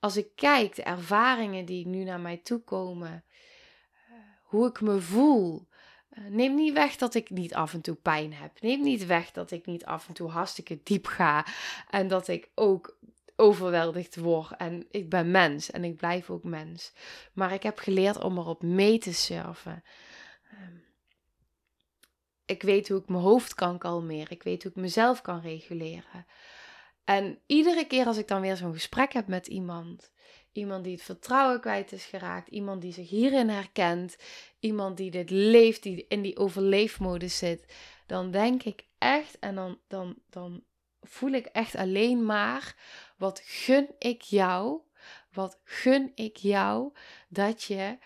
Als 0.00 0.16
ik 0.16 0.28
kijk, 0.34 0.74
de 0.74 0.82
ervaringen 0.82 1.64
die 1.64 1.86
nu 1.86 2.04
naar 2.04 2.20
mij 2.20 2.36
toe 2.36 2.58
komen, 2.58 3.24
eh, 4.08 4.14
hoe 4.42 4.68
ik 4.68 4.80
me 4.80 5.00
voel. 5.00 5.68
Eh, 6.08 6.24
neem 6.24 6.54
niet 6.54 6.72
weg 6.72 6.96
dat 6.96 7.14
ik 7.14 7.30
niet 7.30 7.54
af 7.54 7.72
en 7.72 7.80
toe 7.80 7.94
pijn 7.94 8.32
heb. 8.32 8.60
Neem 8.60 8.82
niet 8.82 9.06
weg 9.06 9.30
dat 9.30 9.50
ik 9.50 9.66
niet 9.66 9.84
af 9.84 10.08
en 10.08 10.14
toe 10.14 10.30
hartstikke 10.30 10.80
diep 10.82 11.06
ga. 11.06 11.46
En 11.90 12.08
dat 12.08 12.28
ik 12.28 12.50
ook 12.54 12.98
overweldigd 13.36 14.16
word. 14.16 14.56
En 14.56 14.86
ik 14.90 15.08
ben 15.08 15.30
mens 15.30 15.70
en 15.70 15.84
ik 15.84 15.96
blijf 15.96 16.30
ook 16.30 16.44
mens. 16.44 16.92
Maar 17.32 17.52
ik 17.52 17.62
heb 17.62 17.78
geleerd 17.78 18.22
om 18.22 18.38
erop 18.38 18.62
mee 18.62 18.98
te 18.98 19.14
surfen. 19.14 19.82
Ehm, 20.50 20.76
ik 22.44 22.62
weet 22.62 22.88
hoe 22.88 23.00
ik 23.00 23.08
mijn 23.08 23.22
hoofd 23.22 23.54
kan 23.54 23.78
kalmeren. 23.78 24.30
Ik 24.30 24.42
weet 24.42 24.62
hoe 24.62 24.72
ik 24.72 24.78
mezelf 24.78 25.20
kan 25.20 25.40
reguleren. 25.40 26.26
En 27.04 27.38
iedere 27.46 27.86
keer 27.86 28.06
als 28.06 28.16
ik 28.16 28.28
dan 28.28 28.40
weer 28.40 28.56
zo'n 28.56 28.72
gesprek 28.72 29.12
heb 29.12 29.26
met 29.26 29.46
iemand, 29.46 30.12
iemand 30.52 30.84
die 30.84 30.92
het 30.92 31.02
vertrouwen 31.02 31.60
kwijt 31.60 31.92
is 31.92 32.04
geraakt, 32.04 32.48
iemand 32.48 32.82
die 32.82 32.92
zich 32.92 33.08
hierin 33.08 33.48
herkent, 33.48 34.16
iemand 34.60 34.96
die 34.96 35.10
dit 35.10 35.30
leeft, 35.30 35.82
die 35.82 36.06
in 36.08 36.22
die 36.22 36.36
overleefmodus 36.36 37.38
zit, 37.38 37.74
dan 38.06 38.30
denk 38.30 38.62
ik 38.62 38.84
echt 38.98 39.38
en 39.38 39.54
dan, 39.54 39.78
dan, 39.88 40.18
dan 40.30 40.64
voel 41.00 41.30
ik 41.30 41.46
echt 41.46 41.74
alleen 41.74 42.24
maar 42.24 42.76
wat 43.16 43.40
gun 43.44 43.94
ik 43.98 44.22
jou? 44.22 44.80
Wat 45.32 45.60
gun 45.64 46.12
ik 46.14 46.36
jou 46.36 46.92
dat 47.28 47.62
je 47.62 47.98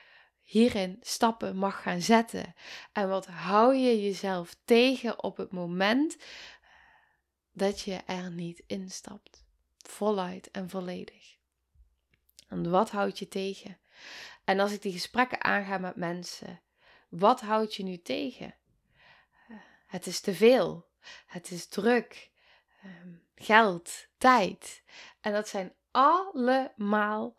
hierin 0.43 0.97
stappen 1.01 1.57
mag 1.57 1.83
gaan 1.83 2.01
zetten? 2.01 2.55
En 2.93 3.09
wat 3.09 3.27
hou 3.27 3.75
je 3.75 4.03
jezelf 4.03 4.57
tegen 4.65 5.23
op 5.23 5.37
het 5.37 5.53
moment 5.53 6.17
dat 7.53 7.81
je 7.81 7.95
er 7.95 8.31
niet 8.31 8.63
instapt? 8.67 9.47
Voluit 9.77 10.51
en 10.51 10.71
volledig. 10.71 11.37
En 12.49 12.71
wat 12.71 12.91
houdt 12.91 13.19
je 13.19 13.29
tegen? 13.29 13.79
En 14.45 14.61
als 14.61 14.73
ik 14.73 14.83
die 14.83 14.93
gesprekken 14.93 15.45
aanga 15.45 15.79
met 15.79 15.97
mensen, 15.97 16.61
wat 17.09 17.41
houdt 17.41 17.75
je 17.75 17.83
nu 17.83 18.03
tegen? 18.03 18.55
Het 19.87 20.07
is 20.07 20.21
te 20.21 20.35
veel. 20.35 20.87
Het 21.27 21.51
is 21.51 21.67
druk. 21.67 22.31
Ehm, 22.83 23.15
geld, 23.39 24.07
tijd. 24.19 24.83
En 25.21 25.33
dat 25.33 25.49
zijn 25.49 25.73
allemaal 25.91 27.37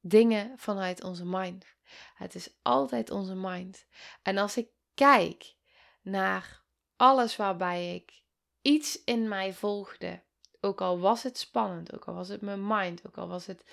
dingen 0.00 0.52
vanuit 0.56 1.04
onze 1.04 1.26
mind. 1.26 1.64
Het 2.14 2.34
is 2.34 2.50
altijd 2.62 3.10
onze 3.10 3.34
mind. 3.34 3.86
En 4.22 4.38
als 4.38 4.56
ik 4.56 4.68
kijk 4.94 5.54
naar 6.02 6.62
alles 6.96 7.36
waarbij 7.36 7.94
ik 7.94 8.22
iets 8.62 9.04
in 9.04 9.28
mij 9.28 9.52
volgde, 9.52 10.22
ook 10.60 10.80
al 10.80 10.98
was 10.98 11.22
het 11.22 11.38
spannend, 11.38 11.94
ook 11.94 12.04
al 12.04 12.14
was 12.14 12.28
het 12.28 12.40
mijn 12.40 12.66
mind, 12.66 13.06
ook 13.06 13.16
al 13.16 13.28
was 13.28 13.46
het. 13.46 13.64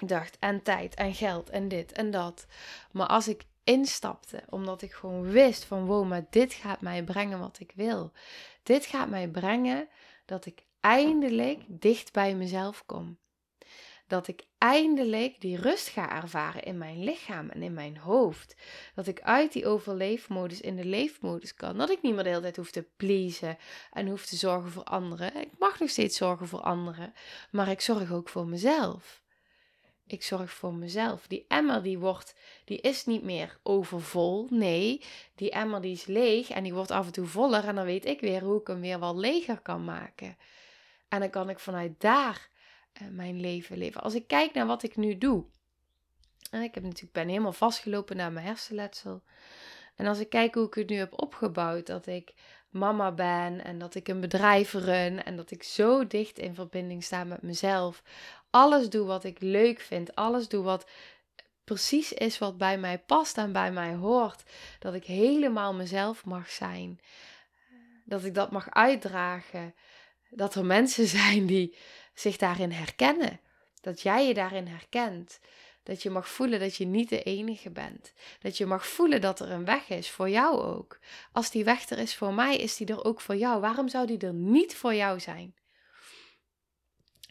Ik 0.00 0.08
dacht, 0.08 0.38
en 0.38 0.62
tijd 0.62 0.94
en 0.94 1.14
geld 1.14 1.50
en 1.50 1.68
dit 1.68 1.92
en 1.92 2.10
dat. 2.10 2.46
Maar 2.92 3.06
als 3.06 3.28
ik 3.28 3.46
instapte, 3.64 4.42
omdat 4.48 4.82
ik 4.82 4.92
gewoon 4.92 5.22
wist 5.22 5.64
van 5.64 5.86
wow, 5.86 6.08
maar 6.08 6.26
dit 6.30 6.52
gaat 6.52 6.80
mij 6.80 7.04
brengen 7.04 7.38
wat 7.38 7.60
ik 7.60 7.72
wil. 7.74 8.12
Dit 8.68 8.86
gaat 8.86 9.08
mij 9.08 9.28
brengen 9.28 9.88
dat 10.24 10.46
ik 10.46 10.64
eindelijk 10.80 11.62
dicht 11.68 12.12
bij 12.12 12.34
mezelf 12.34 12.86
kom. 12.86 13.18
Dat 14.06 14.28
ik 14.28 14.44
eindelijk 14.58 15.40
die 15.40 15.56
rust 15.56 15.88
ga 15.88 16.22
ervaren 16.22 16.62
in 16.62 16.78
mijn 16.78 17.04
lichaam 17.04 17.48
en 17.48 17.62
in 17.62 17.74
mijn 17.74 17.98
hoofd. 17.98 18.56
Dat 18.94 19.06
ik 19.06 19.20
uit 19.20 19.52
die 19.52 19.66
overleefmodus 19.66 20.60
in 20.60 20.76
de 20.76 20.84
leefmodus 20.84 21.54
kan. 21.54 21.78
Dat 21.78 21.90
ik 21.90 22.02
niet 22.02 22.14
meer 22.14 22.22
de 22.22 22.28
hele 22.28 22.40
tijd 22.40 22.56
hoef 22.56 22.70
te 22.70 22.88
pleasen 22.96 23.58
en 23.92 24.08
hoef 24.08 24.26
te 24.26 24.36
zorgen 24.36 24.70
voor 24.70 24.84
anderen. 24.84 25.36
Ik 25.36 25.58
mag 25.58 25.80
nog 25.80 25.90
steeds 25.90 26.16
zorgen 26.16 26.48
voor 26.48 26.60
anderen, 26.60 27.12
maar 27.50 27.68
ik 27.68 27.80
zorg 27.80 28.12
ook 28.12 28.28
voor 28.28 28.46
mezelf. 28.46 29.22
Ik 30.08 30.22
zorg 30.22 30.50
voor 30.50 30.74
mezelf. 30.74 31.26
Die 31.26 31.44
emmer 31.48 31.82
die 31.82 31.98
wordt, 31.98 32.34
die 32.64 32.80
is 32.80 33.06
niet 33.06 33.22
meer 33.22 33.58
overvol. 33.62 34.46
Nee, 34.50 35.04
die 35.34 35.50
emmer 35.50 35.80
die 35.80 35.92
is 35.92 36.06
leeg 36.06 36.50
en 36.50 36.62
die 36.62 36.74
wordt 36.74 36.90
af 36.90 37.06
en 37.06 37.12
toe 37.12 37.26
voller. 37.26 37.64
En 37.64 37.74
dan 37.74 37.84
weet 37.84 38.04
ik 38.04 38.20
weer 38.20 38.42
hoe 38.42 38.60
ik 38.60 38.66
hem 38.66 38.80
weer 38.80 38.98
wat 38.98 39.16
leger 39.16 39.60
kan 39.60 39.84
maken. 39.84 40.36
En 41.08 41.20
dan 41.20 41.30
kan 41.30 41.48
ik 41.48 41.58
vanuit 41.58 42.00
daar 42.00 42.48
uh, 43.02 43.08
mijn 43.08 43.40
leven 43.40 43.78
leven. 43.78 44.00
Als 44.00 44.14
ik 44.14 44.26
kijk 44.26 44.54
naar 44.54 44.66
wat 44.66 44.82
ik 44.82 44.96
nu 44.96 45.18
doe. 45.18 45.44
En 46.50 46.62
ik 46.62 46.74
heb 46.74 46.84
natuurlijk, 46.84 47.12
ben 47.12 47.28
helemaal 47.28 47.52
vastgelopen 47.52 48.16
naar 48.16 48.32
mijn 48.32 48.46
hersenletsel. 48.46 49.22
En 49.96 50.06
als 50.06 50.18
ik 50.18 50.28
kijk 50.28 50.54
hoe 50.54 50.66
ik 50.66 50.74
het 50.74 50.88
nu 50.88 50.96
heb 50.96 51.22
opgebouwd, 51.22 51.86
dat 51.86 52.06
ik 52.06 52.34
mama 52.70 53.12
ben 53.12 53.64
en 53.64 53.78
dat 53.78 53.94
ik 53.94 54.08
een 54.08 54.20
bedrijf 54.20 54.72
run 54.72 55.24
en 55.24 55.36
dat 55.36 55.50
ik 55.50 55.62
zo 55.62 56.06
dicht 56.06 56.38
in 56.38 56.54
verbinding 56.54 57.04
sta 57.04 57.24
met 57.24 57.42
mezelf. 57.42 58.02
Alles 58.50 58.90
doe 58.90 59.06
wat 59.06 59.24
ik 59.24 59.40
leuk 59.40 59.80
vind, 59.80 60.14
alles 60.14 60.48
doe 60.48 60.62
wat 60.62 60.86
precies 61.64 62.12
is 62.12 62.38
wat 62.38 62.58
bij 62.58 62.78
mij 62.78 62.98
past 62.98 63.38
en 63.38 63.52
bij 63.52 63.72
mij 63.72 63.94
hoort. 63.94 64.42
Dat 64.78 64.94
ik 64.94 65.04
helemaal 65.04 65.74
mezelf 65.74 66.24
mag 66.24 66.50
zijn. 66.50 67.00
Dat 68.04 68.24
ik 68.24 68.34
dat 68.34 68.50
mag 68.50 68.70
uitdragen. 68.70 69.74
Dat 70.30 70.54
er 70.54 70.64
mensen 70.64 71.06
zijn 71.20 71.46
die 71.46 71.76
zich 72.14 72.36
daarin 72.36 72.70
herkennen. 72.70 73.40
Dat 73.80 74.00
jij 74.00 74.26
je 74.26 74.34
daarin 74.34 74.66
herkent. 74.66 75.40
Dat 75.82 76.02
je 76.02 76.10
mag 76.10 76.28
voelen 76.28 76.60
dat 76.60 76.76
je 76.76 76.84
niet 76.84 77.08
de 77.08 77.22
enige 77.22 77.70
bent. 77.70 78.12
Dat 78.40 78.56
je 78.56 78.66
mag 78.66 78.86
voelen 78.86 79.20
dat 79.20 79.40
er 79.40 79.50
een 79.50 79.64
weg 79.64 79.88
is 79.88 80.10
voor 80.10 80.30
jou 80.30 80.60
ook. 80.60 80.98
Als 81.32 81.50
die 81.50 81.64
weg 81.64 81.88
er 81.88 81.98
is 81.98 82.16
voor 82.16 82.34
mij, 82.34 82.56
is 82.56 82.76
die 82.76 82.86
er 82.86 83.04
ook 83.04 83.20
voor 83.20 83.36
jou. 83.36 83.60
Waarom 83.60 83.88
zou 83.88 84.06
die 84.06 84.18
er 84.18 84.34
niet 84.34 84.76
voor 84.76 84.94
jou 84.94 85.20
zijn? 85.20 85.54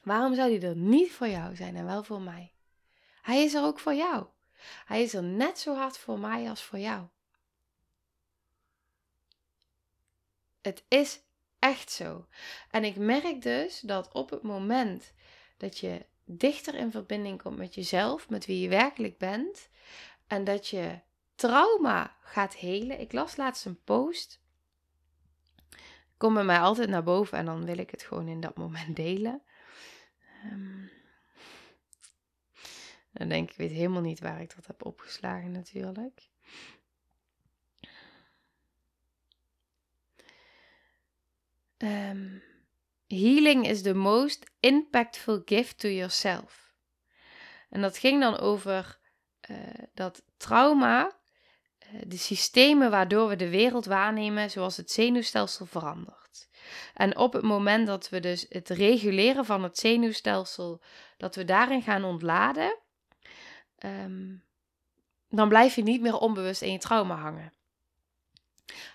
Waarom 0.08 0.36
zou 0.36 0.50
die 0.50 0.68
er 0.68 0.76
niet 0.76 1.12
voor 1.12 1.28
jou 1.28 1.56
zijn 1.56 1.76
en 1.76 1.86
wel 1.86 2.04
voor 2.04 2.22
mij? 2.22 2.54
Hij 3.22 3.44
is 3.44 3.54
er 3.54 3.64
ook 3.64 3.80
voor 3.80 3.94
jou. 3.94 4.26
Hij 4.86 5.04
is 5.04 5.14
er 5.14 5.24
net 5.24 5.60
zo 5.60 5.76
hard 5.76 5.98
voor 5.98 6.20
mij 6.20 6.50
als 6.50 6.64
voor 6.64 6.80
jou. 6.80 7.08
Het 10.62 10.84
is 10.88 11.20
echt 11.60 11.92
zo. 11.92 12.28
En 12.72 12.84
ik 12.84 12.96
merk 12.96 13.42
dus 13.42 13.80
dat 13.80 14.14
op 14.14 14.30
het 14.30 14.42
moment 14.42 15.14
dat 15.58 15.78
je 15.78 16.06
dichter 16.26 16.76
in 16.76 16.92
verbinding 16.92 17.42
komt 17.42 17.58
met 17.58 17.76
jezelf, 17.76 18.30
met 18.30 18.46
wie 18.46 18.60
je 18.60 18.70
werkelijk 18.70 19.18
bent, 19.18 19.70
en 20.28 20.44
dat 20.44 20.68
je 20.68 21.00
trauma 21.36 22.16
gaat 22.22 22.56
helen. 22.56 23.00
Ik 23.00 23.12
las 23.12 23.36
laatst 23.36 23.66
een 23.66 23.84
post. 23.84 24.42
Kom 26.18 26.34
bij 26.34 26.44
mij 26.44 26.60
altijd 26.60 26.90
naar 26.90 27.04
boven 27.04 27.38
en 27.38 27.46
dan 27.46 27.66
wil 27.66 27.78
ik 27.78 27.92
het 27.92 28.04
gewoon 28.04 28.28
in 28.28 28.40
dat 28.40 28.58
moment 28.58 28.96
delen. 28.96 29.42
Um, 30.52 30.90
dan 33.12 33.30
denk 33.30 33.50
ik, 33.50 33.58
weet 33.58 33.72
helemaal 33.72 34.02
niet 34.02 34.20
waar 34.20 34.42
ik 34.42 34.56
dat 34.56 34.68
heb 34.68 34.86
opgeslagen 34.86 35.52
natuurlijk. 35.52 36.30
Um, 41.78 42.44
healing 43.08 43.68
is 43.68 43.82
the 43.82 43.94
most 43.94 44.46
impactful 44.60 45.42
gift 45.46 45.80
to 45.80 45.88
yourself. 45.88 46.74
En 47.70 47.82
dat 47.82 47.98
ging 47.98 48.22
dan 48.22 48.38
over 48.38 49.00
uh, 49.50 49.58
dat 49.94 50.24
trauma, 50.38 51.18
uh, 51.94 52.02
de 52.08 52.18
systemen 52.18 52.92
waardoor 52.92 53.28
we 53.28 53.36
de 53.36 53.50
wereld 53.50 53.86
waarnemen, 53.86 54.52
zoals 54.52 54.78
het 54.78 54.92
zenuwstelsel 54.92 55.66
verandert. 55.66 56.27
En 56.94 57.18
op 57.18 57.34
het 57.34 57.44
moment 57.44 57.88
dat 57.88 58.10
we 58.10 58.20
dus 58.20 58.46
het 58.50 58.70
reguleren 58.70 59.46
van 59.46 59.64
het 59.64 59.78
zenuwstelsel, 59.78 60.82
dat 61.18 61.36
we 61.36 61.46
daarin 61.46 61.82
gaan 61.82 62.04
ontladen, 62.04 62.78
um, 63.80 64.44
dan 65.30 65.50
blijf 65.50 65.76
je 65.76 65.84
niet 65.84 66.02
meer 66.02 66.18
onbewust 66.18 66.62
in 66.62 66.72
je 66.72 66.78
trauma 66.78 67.16
hangen. 67.16 67.54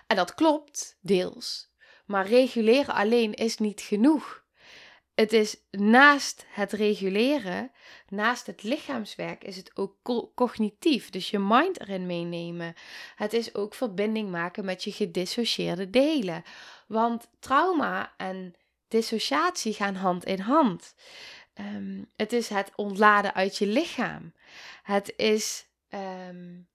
En 0.07 0.15
dat 0.15 0.33
klopt, 0.33 0.97
deels. 1.01 1.71
Maar 2.05 2.27
reguleren 2.27 2.93
alleen 2.93 3.33
is 3.33 3.57
niet 3.57 3.81
genoeg. 3.81 4.42
Het 5.15 5.33
is 5.33 5.57
naast 5.71 6.45
het 6.47 6.71
reguleren, 6.71 7.71
naast 8.07 8.45
het 8.45 8.63
lichaamswerk, 8.63 9.43
is 9.43 9.55
het 9.55 9.77
ook 9.77 9.95
cognitief. 10.35 11.09
Dus 11.09 11.29
je 11.29 11.39
mind 11.39 11.79
erin 11.79 12.05
meenemen. 12.05 12.73
Het 13.15 13.33
is 13.33 13.55
ook 13.55 13.73
verbinding 13.73 14.31
maken 14.31 14.65
met 14.65 14.83
je 14.83 14.91
gedissocieerde 14.91 15.89
delen. 15.89 16.43
Want 16.87 17.29
trauma 17.39 18.13
en 18.17 18.55
dissociatie 18.87 19.73
gaan 19.73 19.95
hand 19.95 20.25
in 20.25 20.39
hand. 20.39 20.95
Um, 21.55 22.09
het 22.15 22.33
is 22.33 22.49
het 22.49 22.71
ontladen 22.75 23.33
uit 23.33 23.57
je 23.57 23.67
lichaam. 23.67 24.33
Het 24.83 25.13
is 25.15 25.67
um, 25.89 26.67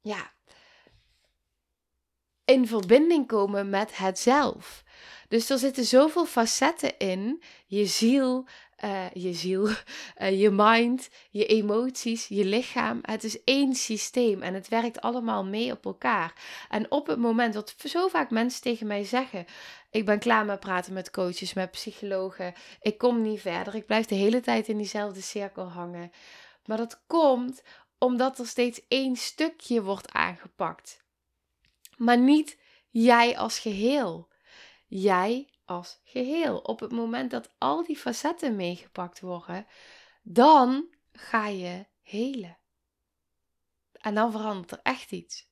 ja, 0.00 0.32
in 2.44 2.66
verbinding 2.66 3.26
komen 3.26 3.70
met 3.70 3.96
het 3.96 4.18
zelf. 4.18 4.84
Dus 5.28 5.50
er 5.50 5.58
zitten 5.58 5.84
zoveel 5.84 6.26
facetten 6.26 6.98
in. 6.98 7.42
Je 7.66 7.86
ziel, 7.86 8.46
uh, 8.84 9.10
je 9.12 9.32
ziel, 9.32 9.68
uh, 9.68 9.74
je 10.42 10.50
mind, 10.50 11.08
je 11.30 11.46
emoties, 11.46 12.26
je 12.28 12.44
lichaam. 12.44 12.98
Het 13.02 13.24
is 13.24 13.44
één 13.44 13.74
systeem 13.74 14.42
en 14.42 14.54
het 14.54 14.68
werkt 14.68 15.00
allemaal 15.00 15.44
mee 15.44 15.72
op 15.72 15.84
elkaar. 15.84 16.32
En 16.68 16.90
op 16.90 17.06
het 17.06 17.18
moment 17.18 17.54
dat 17.54 17.74
zo 17.84 18.08
vaak 18.08 18.30
mensen 18.30 18.62
tegen 18.62 18.86
mij 18.86 19.04
zeggen: 19.04 19.44
Ik 19.90 20.04
ben 20.04 20.18
klaar 20.18 20.44
met 20.44 20.60
praten 20.60 20.92
met 20.92 21.10
coaches, 21.10 21.52
met 21.54 21.70
psychologen. 21.70 22.54
Ik 22.80 22.98
kom 22.98 23.22
niet 23.22 23.40
verder. 23.40 23.74
Ik 23.74 23.86
blijf 23.86 24.06
de 24.06 24.14
hele 24.14 24.40
tijd 24.40 24.68
in 24.68 24.76
diezelfde 24.76 25.20
cirkel 25.20 25.68
hangen. 25.68 26.10
Maar 26.64 26.76
dat 26.76 27.02
komt 27.06 27.62
omdat 27.98 28.38
er 28.38 28.46
steeds 28.46 28.80
één 28.88 29.16
stukje 29.16 29.82
wordt 29.82 30.12
aangepakt. 30.12 31.04
Maar 31.96 32.18
niet 32.18 32.58
jij 32.90 33.38
als 33.38 33.58
geheel. 33.58 34.27
Jij 34.88 35.48
als 35.64 36.00
geheel. 36.04 36.58
Op 36.58 36.80
het 36.80 36.92
moment 36.92 37.30
dat 37.30 37.50
al 37.58 37.84
die 37.84 37.96
facetten 37.96 38.56
meegepakt 38.56 39.20
worden, 39.20 39.66
dan 40.22 40.94
ga 41.12 41.46
je 41.46 41.86
helen. 42.02 42.58
En 43.92 44.14
dan 44.14 44.32
verandert 44.32 44.70
er 44.70 44.80
echt 44.82 45.12
iets. 45.12 45.48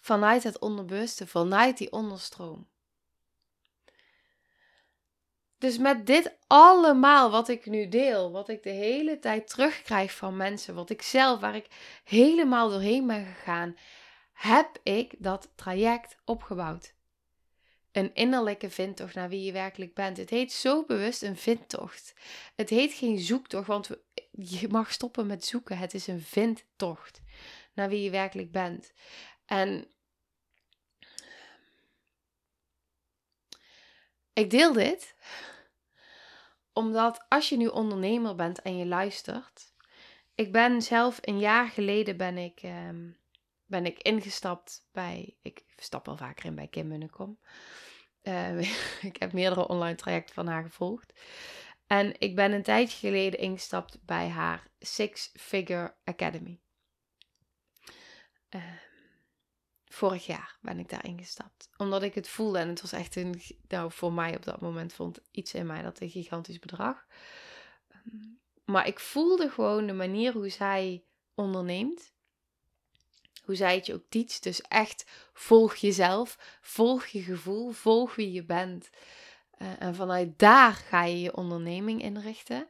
Vanuit 0.00 0.42
het 0.42 0.58
onderbewuste, 0.58 1.26
vanuit 1.26 1.78
die 1.78 1.92
onderstroom. 1.92 2.70
Dus 5.58 5.78
met 5.78 6.06
dit 6.06 6.36
allemaal 6.46 7.30
wat 7.30 7.48
ik 7.48 7.66
nu 7.66 7.88
deel, 7.88 8.32
wat 8.32 8.48
ik 8.48 8.62
de 8.62 8.70
hele 8.70 9.18
tijd 9.18 9.48
terugkrijg 9.48 10.12
van 10.12 10.36
mensen, 10.36 10.74
wat 10.74 10.90
ik 10.90 11.02
zelf, 11.02 11.40
waar 11.40 11.54
ik 11.54 11.66
helemaal 12.04 12.70
doorheen 12.70 13.06
ben 13.06 13.26
gegaan, 13.26 13.76
heb 14.32 14.78
ik 14.82 15.14
dat 15.18 15.52
traject 15.54 16.16
opgebouwd. 16.24 16.94
Een 17.92 18.14
innerlijke 18.14 18.70
vindtocht 18.70 19.14
naar 19.14 19.28
wie 19.28 19.42
je 19.42 19.52
werkelijk 19.52 19.94
bent. 19.94 20.16
Het 20.16 20.30
heet 20.30 20.52
zo 20.52 20.84
bewust 20.84 21.22
een 21.22 21.36
vindtocht. 21.36 22.14
Het 22.54 22.68
heet 22.70 22.92
geen 22.92 23.18
zoektocht, 23.18 23.66
want 23.66 23.90
je 24.30 24.68
mag 24.68 24.92
stoppen 24.92 25.26
met 25.26 25.44
zoeken. 25.44 25.78
Het 25.78 25.94
is 25.94 26.06
een 26.06 26.20
vindtocht 26.20 27.20
naar 27.74 27.88
wie 27.88 28.02
je 28.02 28.10
werkelijk 28.10 28.52
bent. 28.52 28.92
En 29.46 29.86
ik 34.32 34.50
deel 34.50 34.72
dit 34.72 35.14
omdat 36.72 37.24
als 37.28 37.48
je 37.48 37.56
nu 37.56 37.66
ondernemer 37.66 38.34
bent 38.34 38.62
en 38.62 38.76
je 38.76 38.86
luistert. 38.86 39.72
Ik 40.34 40.52
ben 40.52 40.82
zelf 40.82 41.18
een 41.20 41.38
jaar 41.38 41.68
geleden 41.68 42.16
ben 42.16 42.38
ik, 42.38 42.62
ehm, 42.62 43.10
ben 43.72 43.86
ik 43.86 43.98
ingestapt 43.98 44.88
bij. 44.92 45.36
Ik 45.42 45.64
stap 45.76 46.06
wel 46.06 46.16
vaker 46.16 46.44
in 46.44 46.54
bij 46.54 46.68
Kim 46.68 46.88
Munnekom. 46.88 47.38
Uh, 48.22 48.60
ik 49.10 49.16
heb 49.16 49.32
meerdere 49.32 49.68
online 49.68 49.96
trajecten 49.96 50.34
van 50.34 50.46
haar 50.46 50.62
gevolgd. 50.62 51.20
En 51.86 52.20
ik 52.20 52.34
ben 52.34 52.52
een 52.52 52.62
tijdje 52.62 52.98
geleden 52.98 53.38
ingestapt 53.38 53.98
bij 54.04 54.28
haar 54.28 54.70
Six 54.78 55.30
Figure 55.34 55.94
Academy. 56.04 56.60
Uh, 58.50 58.62
vorig 59.84 60.26
jaar 60.26 60.58
ben 60.60 60.78
ik 60.78 60.88
daar 60.88 61.04
ingestapt. 61.04 61.70
Omdat 61.76 62.02
ik 62.02 62.14
het 62.14 62.28
voelde 62.28 62.58
en 62.58 62.68
het 62.68 62.80
was 62.80 62.92
echt 62.92 63.16
een, 63.16 63.40
nou 63.68 63.92
voor 63.92 64.12
mij 64.12 64.36
op 64.36 64.44
dat 64.44 64.60
moment 64.60 64.92
vond 64.92 65.20
iets 65.30 65.54
in 65.54 65.66
mij 65.66 65.82
dat 65.82 66.00
een 66.00 66.10
gigantisch 66.10 66.58
bedrag. 66.58 67.06
Ehm, 67.88 68.28
maar 68.64 68.86
ik 68.86 69.00
voelde 69.00 69.50
gewoon 69.50 69.86
de 69.86 69.92
manier 69.92 70.32
hoe 70.32 70.48
zij 70.48 71.04
onderneemt. 71.34 72.11
Hoe 73.42 73.54
zij 73.54 73.74
het 73.74 73.86
je 73.86 73.94
ook 73.94 74.04
teacht. 74.08 74.42
Dus 74.42 74.60
echt 74.60 75.04
volg 75.32 75.74
jezelf, 75.74 76.58
volg 76.60 77.06
je 77.06 77.22
gevoel, 77.22 77.70
volg 77.70 78.14
wie 78.14 78.32
je 78.32 78.44
bent. 78.44 78.90
Uh, 79.58 79.68
en 79.78 79.94
vanuit 79.94 80.38
daar 80.38 80.72
ga 80.72 81.04
je 81.04 81.20
je 81.20 81.36
onderneming 81.36 82.02
inrichten. 82.02 82.68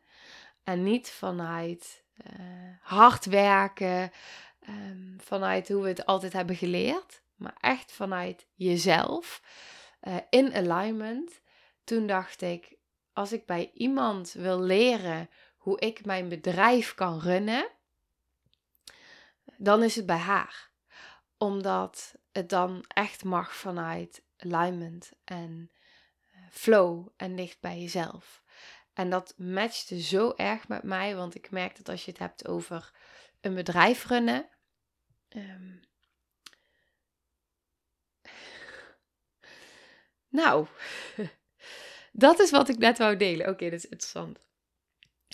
En 0.64 0.82
niet 0.82 1.10
vanuit 1.10 2.04
uh, 2.16 2.44
hard 2.80 3.24
werken, 3.24 4.12
um, 4.68 5.16
vanuit 5.20 5.68
hoe 5.68 5.82
we 5.82 5.88
het 5.88 6.06
altijd 6.06 6.32
hebben 6.32 6.56
geleerd, 6.56 7.22
maar 7.34 7.56
echt 7.60 7.92
vanuit 7.92 8.46
jezelf, 8.54 9.42
uh, 10.02 10.16
in 10.30 10.54
alignment. 10.54 11.40
Toen 11.84 12.06
dacht 12.06 12.42
ik, 12.42 12.76
als 13.12 13.32
ik 13.32 13.46
bij 13.46 13.70
iemand 13.74 14.32
wil 14.32 14.60
leren 14.60 15.30
hoe 15.56 15.80
ik 15.80 16.04
mijn 16.04 16.28
bedrijf 16.28 16.94
kan 16.94 17.20
runnen, 17.20 17.68
dan 19.62 19.82
is 19.82 19.96
het 19.96 20.06
bij 20.06 20.16
haar. 20.16 20.70
Omdat 21.38 22.14
het 22.32 22.48
dan 22.48 22.84
echt 22.88 23.24
mag 23.24 23.54
vanuit 23.54 24.24
alignment 24.36 25.12
en 25.24 25.70
eh, 26.32 26.40
flow 26.50 27.08
en 27.16 27.36
dicht 27.36 27.60
bij 27.60 27.80
jezelf. 27.80 28.42
En 28.92 29.10
dat 29.10 29.34
matchte 29.36 30.00
zo 30.00 30.32
erg 30.36 30.68
met 30.68 30.82
mij, 30.82 31.16
want 31.16 31.34
ik 31.34 31.50
merk 31.50 31.76
dat 31.76 31.88
als 31.88 32.04
je 32.04 32.10
het 32.10 32.20
hebt 32.20 32.48
over 32.48 32.90
een 33.40 33.54
bedrijf 33.54 34.06
runnen, 34.06 34.50
Um, 35.36 35.80
nou, 40.28 40.66
dat 42.12 42.38
is 42.38 42.50
wat 42.50 42.68
ik 42.68 42.78
net 42.78 42.98
wou 42.98 43.16
delen. 43.16 43.48
Oké, 43.48 43.64
dat 43.64 43.78
is 43.78 43.84
interessant. 43.84 44.38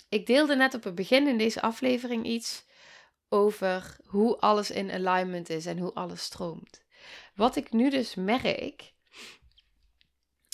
Ik 0.09 0.25
deelde 0.25 0.55
net 0.55 0.73
op 0.73 0.83
het 0.83 0.95
begin 0.95 1.27
in 1.27 1.37
deze 1.37 1.61
aflevering 1.61 2.25
iets 2.25 2.67
over 3.29 3.97
hoe 4.05 4.37
alles 4.37 4.71
in 4.71 4.91
alignment 4.91 5.49
is 5.49 5.65
en 5.65 5.77
hoe 5.77 5.93
alles 5.93 6.23
stroomt. 6.23 6.81
Wat 7.35 7.55
ik 7.55 7.71
nu 7.71 7.89
dus 7.89 8.15
merk, 8.15 8.93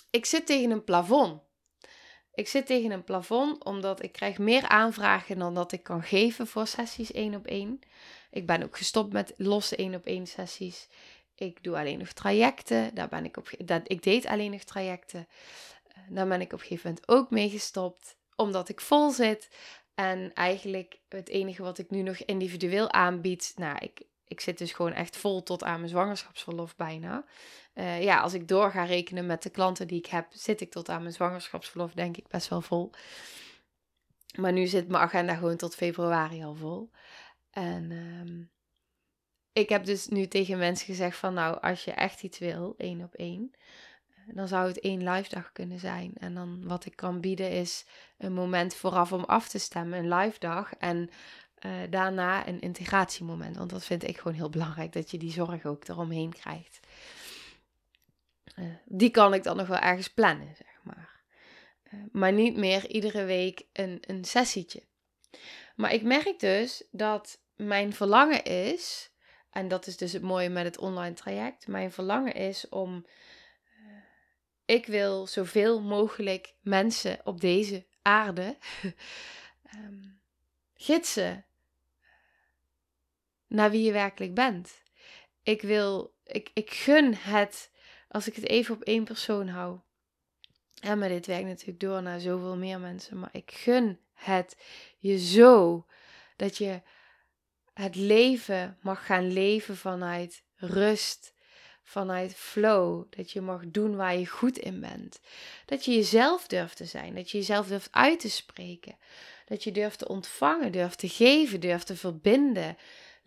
ik 0.10 0.26
zit 0.26 0.46
tegen 0.46 0.72
een 0.72 0.84
plafond. 0.84 1.42
Ik 2.34 2.48
zit 2.48 2.66
tegen 2.66 2.92
een 2.92 3.04
plafond 3.04 3.64
omdat 3.64 4.04
ik 4.04 4.12
krijg 4.12 4.38
meer 4.38 4.68
aanvragen 4.68 5.40
dan 5.40 5.54
dat 5.54 5.72
ik 5.72 5.84
kan 5.84 6.04
geven 6.04 6.48
voor 6.48 6.68
sessies 6.68 7.12
één 7.12 7.36
op 7.36 7.46
één. 7.46 7.80
Ik 8.32 8.46
ben 8.46 8.64
ook 8.64 8.78
gestopt 8.78 9.14
met 9.14 9.34
losse 9.38 9.76
één 9.76 9.96
op 9.96 10.06
één 10.06 10.28
sessies. 10.28 10.88
Ik 11.36 11.64
doe 11.64 11.78
alleen 11.78 12.00
nog 12.00 12.12
trajecten. 12.12 12.96
Daar 12.96 13.08
ben 13.08 13.26
ik 13.26 13.38
op. 13.38 13.50
Dat, 13.58 13.82
ik 13.84 14.04
deed 14.04 14.26
alleen 14.26 14.52
nog 14.52 14.64
trajecten. 14.64 15.28
Eh, 15.88 15.98
daar 16.10 16.28
ben 16.28 16.42
ik 16.42 16.54
op 16.54 16.60
een 16.60 16.66
gegeven 16.66 16.90
moment 16.90 17.08
ook 17.08 17.30
mee 17.30 17.50
gestopt, 17.50 18.18
omdat 18.36 18.70
ik 18.70 18.82
vol 18.82 19.12
zit. 19.12 19.50
En 19.96 20.34
eigenlijk 20.34 21.00
het 21.10 21.30
enige 21.30 21.62
wat 21.62 21.78
ik 21.78 21.90
nu 21.90 22.02
nog 22.02 22.18
individueel 22.18 22.92
aanbied, 22.92 23.54
nou, 23.56 23.78
ik, 23.80 24.02
ik 24.28 24.42
zit 24.42 24.58
dus 24.58 24.74
gewoon 24.74 24.94
echt 24.94 25.18
vol 25.18 25.44
tot 25.44 25.64
aan 25.64 25.78
mijn 25.78 25.90
zwangerschapsverlof 25.90 26.76
bijna. 26.76 27.26
Uh, 27.74 28.04
ja, 28.04 28.20
als 28.20 28.34
ik 28.34 28.48
door 28.48 28.72
ga 28.72 28.84
rekenen 28.84 29.26
met 29.26 29.44
de 29.44 29.50
klanten 29.50 29.88
die 29.88 29.98
ik 29.98 30.06
heb, 30.06 30.28
zit 30.30 30.62
ik 30.62 30.72
tot 30.72 30.90
aan 30.90 31.02
mijn 31.02 31.14
zwangerschapsverlof 31.14 31.94
denk 31.94 32.18
ik 32.18 32.28
best 32.28 32.48
wel 32.48 32.62
vol. 32.62 32.92
Maar 34.38 34.54
nu 34.54 34.68
zit 34.68 34.88
mijn 34.88 35.04
agenda 35.04 35.36
gewoon 35.36 35.58
tot 35.58 35.76
februari 35.76 36.44
al 36.44 36.56
vol. 36.56 36.90
En 37.52 37.92
ehm, 37.92 38.44
ik 39.52 39.70
heb 39.70 39.86
dus 39.86 40.08
nu 40.08 40.28
tegen 40.28 40.58
mensen 40.58 40.86
gezegd 40.86 41.18
van 41.18 41.34
nou, 41.34 41.62
als 41.62 41.84
je 41.84 41.92
echt 41.92 42.24
iets 42.24 42.38
wil, 42.38 42.74
één 42.78 43.04
op 43.04 43.14
één, 43.14 43.52
dan 44.26 44.48
zou 44.48 44.68
het 44.68 44.80
één 44.80 45.10
live 45.10 45.30
dag 45.30 45.52
kunnen 45.52 45.80
zijn. 45.80 46.14
En 46.20 46.34
dan 46.34 46.68
wat 46.68 46.86
ik 46.86 46.96
kan 46.96 47.22
bieden 47.22 47.50
is 47.50 47.86
een 48.18 48.34
moment 48.34 48.76
vooraf 48.76 49.12
om 49.12 49.24
af 49.24 49.50
te 49.50 49.60
stemmen, 49.60 50.00
een 50.00 50.14
live 50.14 50.40
dag. 50.40 50.74
En 50.74 51.10
uh, 51.66 51.72
daarna 51.90 52.48
een 52.48 52.60
integratiemoment. 52.60 53.58
Want 53.58 53.70
dat 53.70 53.86
vind 53.86 54.08
ik 54.08 54.18
gewoon 54.18 54.38
heel 54.38 54.50
belangrijk, 54.50 54.94
dat 54.94 55.12
je 55.12 55.18
die 55.18 55.32
zorg 55.32 55.66
ook 55.66 55.88
eromheen 55.88 56.34
krijgt. 56.34 56.80
Uh, 58.56 58.66
die 58.86 59.10
kan 59.10 59.34
ik 59.34 59.44
dan 59.44 59.58
nog 59.58 59.68
wel 59.68 59.80
ergens 59.80 60.10
plannen, 60.10 60.56
zeg 60.56 60.80
maar. 60.84 61.22
Uh, 61.94 62.00
maar 62.12 62.34
niet 62.34 62.56
meer 62.56 62.90
iedere 62.90 63.24
week 63.24 63.66
een, 63.74 63.98
een 64.02 64.26
sessietje. 64.26 64.84
Maar 65.76 65.94
ik 65.94 66.04
merk 66.04 66.40
dus 66.40 66.84
dat 66.92 67.40
mijn 67.56 67.94
verlangen 67.94 68.44
is, 68.44 69.12
en 69.50 69.68
dat 69.68 69.88
is 69.88 69.98
dus 69.98 70.14
het 70.14 70.22
mooie 70.22 70.50
met 70.50 70.66
het 70.66 70.78
online 70.78 71.16
traject, 71.16 71.68
mijn 71.68 71.92
verlangen 71.92 72.34
is 72.34 72.70
om 72.70 73.06
ik 74.66 74.86
wil 74.86 75.28
zoveel 75.28 75.82
mogelijk 75.82 76.54
mensen 76.62 77.20
op 77.24 77.42
deze 77.42 77.86
aarde 78.02 78.58
um, 79.76 80.20
gidsen 80.74 81.46
naar 83.48 83.72
wie 83.72 83.84
je 83.84 83.92
werkelijk 83.92 84.34
bent. 84.34 84.84
Ik 85.44 85.62
wil, 85.62 86.16
ik, 86.24 86.52
ik 86.54 86.72
gun 86.72 87.14
het, 87.16 87.72
als 88.08 88.28
ik 88.28 88.36
het 88.36 88.48
even 88.48 88.76
op 88.76 88.82
één 88.82 89.04
persoon 89.04 89.48
hou. 89.48 89.80
En 90.82 91.00
maar 91.00 91.10
dit 91.10 91.26
werkt 91.26 91.48
natuurlijk 91.48 91.80
door 91.80 92.02
naar 92.02 92.20
zoveel 92.20 92.58
meer 92.58 92.80
mensen. 92.80 93.20
Maar 93.20 93.30
ik 93.32 93.52
gun 93.52 94.00
het 94.14 94.58
je 94.98 95.20
zo 95.20 95.86
dat 96.36 96.58
je 96.58 96.82
het 97.74 97.96
leven 97.96 98.78
mag 98.82 99.06
gaan 99.06 99.32
leven 99.32 99.78
vanuit 99.78 100.44
rust, 100.56 101.34
vanuit 101.86 102.34
flow. 102.36 103.04
Dat 103.10 103.32
je 103.32 103.42
mag 103.42 103.62
doen 103.66 103.96
waar 103.96 104.18
je 104.18 104.28
goed 104.28 104.58
in 104.58 104.80
bent. 104.80 105.20
Dat 105.66 105.86
je 105.86 105.96
jezelf 105.96 106.48
durft 106.48 106.78
te 106.78 106.86
zijn. 106.86 107.16
Dat 107.16 107.32
je 107.32 107.38
jezelf 107.38 107.68
durft 107.68 107.88
uit 107.92 108.20
te 108.20 108.30
spreken. 108.30 108.96
Dat 109.46 109.64
je 109.64 109.72
durft 109.72 110.00
te 110.00 110.08
ontvangen, 110.08 110.72
durft 110.72 111.00
te 111.00 111.10
geven, 111.10 111.60
durft 111.60 111.86
te 111.88 111.96
verbinden. 111.96 112.78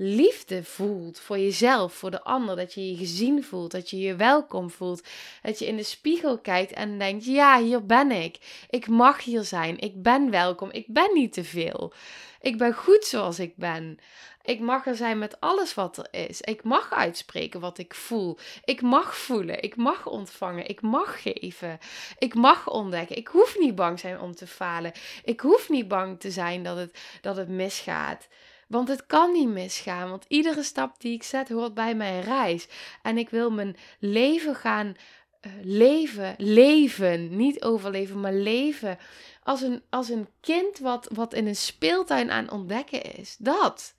Liefde 0.00 0.64
voelt 0.64 1.20
voor 1.20 1.38
jezelf, 1.38 1.94
voor 1.94 2.10
de 2.10 2.22
ander. 2.22 2.56
Dat 2.56 2.74
je 2.74 2.90
je 2.90 2.96
gezien 2.96 3.44
voelt, 3.44 3.70
dat 3.70 3.90
je 3.90 3.98
je 3.98 4.16
welkom 4.16 4.70
voelt. 4.70 5.08
Dat 5.42 5.58
je 5.58 5.66
in 5.66 5.76
de 5.76 5.82
spiegel 5.82 6.38
kijkt 6.38 6.72
en 6.72 6.98
denkt: 6.98 7.24
ja, 7.24 7.60
hier 7.62 7.86
ben 7.86 8.10
ik. 8.10 8.64
Ik 8.70 8.88
mag 8.88 9.24
hier 9.24 9.42
zijn. 9.42 9.78
Ik 9.78 10.02
ben 10.02 10.30
welkom. 10.30 10.70
Ik 10.70 10.86
ben 10.86 11.10
niet 11.14 11.32
te 11.32 11.44
veel. 11.44 11.92
Ik 12.40 12.58
ben 12.58 12.74
goed 12.74 13.04
zoals 13.04 13.38
ik 13.38 13.56
ben. 13.56 13.98
Ik 14.42 14.60
mag 14.60 14.86
er 14.86 14.94
zijn 14.94 15.18
met 15.18 15.40
alles 15.40 15.74
wat 15.74 15.96
er 15.96 16.08
is. 16.10 16.40
Ik 16.40 16.62
mag 16.62 16.92
uitspreken 16.92 17.60
wat 17.60 17.78
ik 17.78 17.94
voel. 17.94 18.38
Ik 18.64 18.82
mag 18.82 19.16
voelen. 19.16 19.62
Ik 19.62 19.76
mag 19.76 20.06
ontvangen. 20.06 20.68
Ik 20.68 20.80
mag 20.80 21.22
geven. 21.22 21.78
Ik 22.18 22.34
mag 22.34 22.68
ontdekken. 22.68 23.16
Ik 23.16 23.28
hoef 23.28 23.58
niet 23.58 23.74
bang 23.74 23.98
zijn 23.98 24.20
om 24.20 24.34
te 24.34 24.46
falen. 24.46 24.92
Ik 25.24 25.40
hoef 25.40 25.68
niet 25.68 25.88
bang 25.88 26.20
te 26.20 26.30
zijn 26.30 26.62
dat 26.62 26.76
het, 26.76 26.98
dat 27.20 27.36
het 27.36 27.48
misgaat. 27.48 28.28
Want 28.68 28.88
het 28.88 29.06
kan 29.06 29.32
niet 29.32 29.48
misgaan. 29.48 30.10
Want 30.10 30.24
iedere 30.28 30.62
stap 30.62 31.00
die 31.00 31.12
ik 31.12 31.22
zet 31.22 31.48
hoort 31.48 31.74
bij 31.74 31.94
mijn 31.94 32.22
reis. 32.22 32.68
En 33.02 33.18
ik 33.18 33.30
wil 33.30 33.50
mijn 33.50 33.76
leven 33.98 34.54
gaan 34.54 34.86
uh, 34.86 35.52
leven. 35.62 36.34
Leven. 36.38 37.36
Niet 37.36 37.62
overleven, 37.62 38.20
maar 38.20 38.32
leven. 38.32 38.98
Als 39.42 39.60
een, 39.60 39.82
als 39.90 40.08
een 40.08 40.28
kind 40.40 40.78
wat, 40.78 41.08
wat 41.12 41.34
in 41.34 41.46
een 41.46 41.56
speeltuin 41.56 42.30
aan 42.30 42.50
ontdekken 42.50 43.02
is. 43.02 43.36
Dat. 43.38 43.96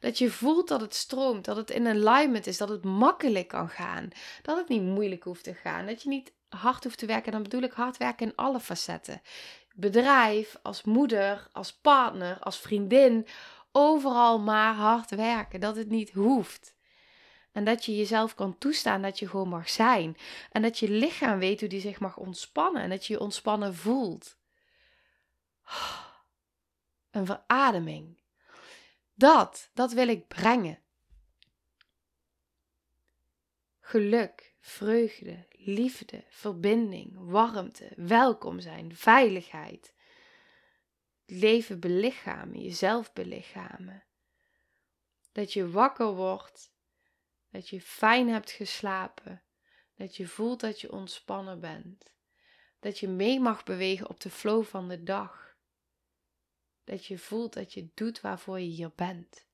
Dat 0.00 0.18
je 0.18 0.30
voelt 0.30 0.68
dat 0.68 0.80
het 0.80 0.94
stroomt, 0.94 1.44
dat 1.44 1.56
het 1.56 1.70
in 1.70 1.86
alignment 1.86 2.46
is, 2.46 2.56
dat 2.56 2.68
het 2.68 2.84
makkelijk 2.84 3.48
kan 3.48 3.68
gaan. 3.68 4.08
Dat 4.42 4.56
het 4.56 4.68
niet 4.68 4.82
moeilijk 4.82 5.24
hoeft 5.24 5.44
te 5.44 5.54
gaan. 5.54 5.86
Dat 5.86 6.02
je 6.02 6.08
niet 6.08 6.32
hard 6.48 6.84
hoeft 6.84 6.98
te 6.98 7.06
werken. 7.06 7.32
Dan 7.32 7.42
bedoel 7.42 7.62
ik 7.62 7.72
hard 7.72 7.96
werken 7.96 8.26
in 8.26 8.36
alle 8.36 8.60
facetten. 8.60 9.22
Bedrijf, 9.80 10.56
als 10.62 10.82
moeder, 10.82 11.48
als 11.52 11.72
partner, 11.72 12.38
als 12.38 12.58
vriendin. 12.58 13.26
Overal 13.72 14.38
maar 14.38 14.74
hard 14.74 15.10
werken. 15.10 15.60
Dat 15.60 15.76
het 15.76 15.88
niet 15.88 16.10
hoeft. 16.12 16.74
En 17.52 17.64
dat 17.64 17.84
je 17.84 17.96
jezelf 17.96 18.34
kan 18.34 18.58
toestaan 18.58 19.02
dat 19.02 19.18
je 19.18 19.28
gewoon 19.28 19.48
mag 19.48 19.68
zijn. 19.68 20.16
En 20.50 20.62
dat 20.62 20.78
je 20.78 20.90
lichaam 20.90 21.38
weet 21.38 21.60
hoe 21.60 21.68
die 21.68 21.80
zich 21.80 22.00
mag 22.00 22.16
ontspannen. 22.16 22.82
En 22.82 22.90
dat 22.90 23.06
je 23.06 23.12
je 23.12 23.20
ontspannen 23.20 23.74
voelt. 23.74 24.36
Een 27.10 27.26
verademing. 27.26 28.20
Dat, 29.14 29.70
dat 29.74 29.92
wil 29.92 30.08
ik 30.08 30.28
brengen. 30.28 30.78
Geluk, 33.80 34.54
vreugde, 34.60 35.47
liefde, 35.58 36.24
verbinding, 36.28 37.12
warmte, 37.16 37.92
welkom 37.96 38.60
zijn, 38.60 38.96
veiligheid. 38.96 39.94
Leven 41.26 41.80
belichamen, 41.80 42.60
jezelf 42.60 43.12
belichamen. 43.12 44.04
Dat 45.32 45.52
je 45.52 45.70
wakker 45.70 46.14
wordt, 46.14 46.72
dat 47.50 47.68
je 47.68 47.80
fijn 47.80 48.28
hebt 48.28 48.50
geslapen, 48.50 49.42
dat 49.96 50.16
je 50.16 50.26
voelt 50.28 50.60
dat 50.60 50.80
je 50.80 50.92
ontspannen 50.92 51.60
bent, 51.60 52.12
dat 52.80 52.98
je 52.98 53.08
mee 53.08 53.40
mag 53.40 53.64
bewegen 53.64 54.08
op 54.08 54.20
de 54.20 54.30
flow 54.30 54.64
van 54.64 54.88
de 54.88 55.02
dag 55.02 55.48
dat 56.88 57.06
je 57.06 57.18
voelt 57.18 57.52
dat 57.52 57.72
je 57.74 57.88
doet 57.94 58.20
waarvoor 58.20 58.60
je 58.60 58.66
hier 58.66 58.92
bent. 58.94 59.46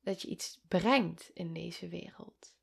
Dat 0.00 0.22
je 0.22 0.28
iets 0.28 0.60
brengt 0.68 1.30
in 1.34 1.52
deze 1.52 1.88
wereld. 1.88 2.54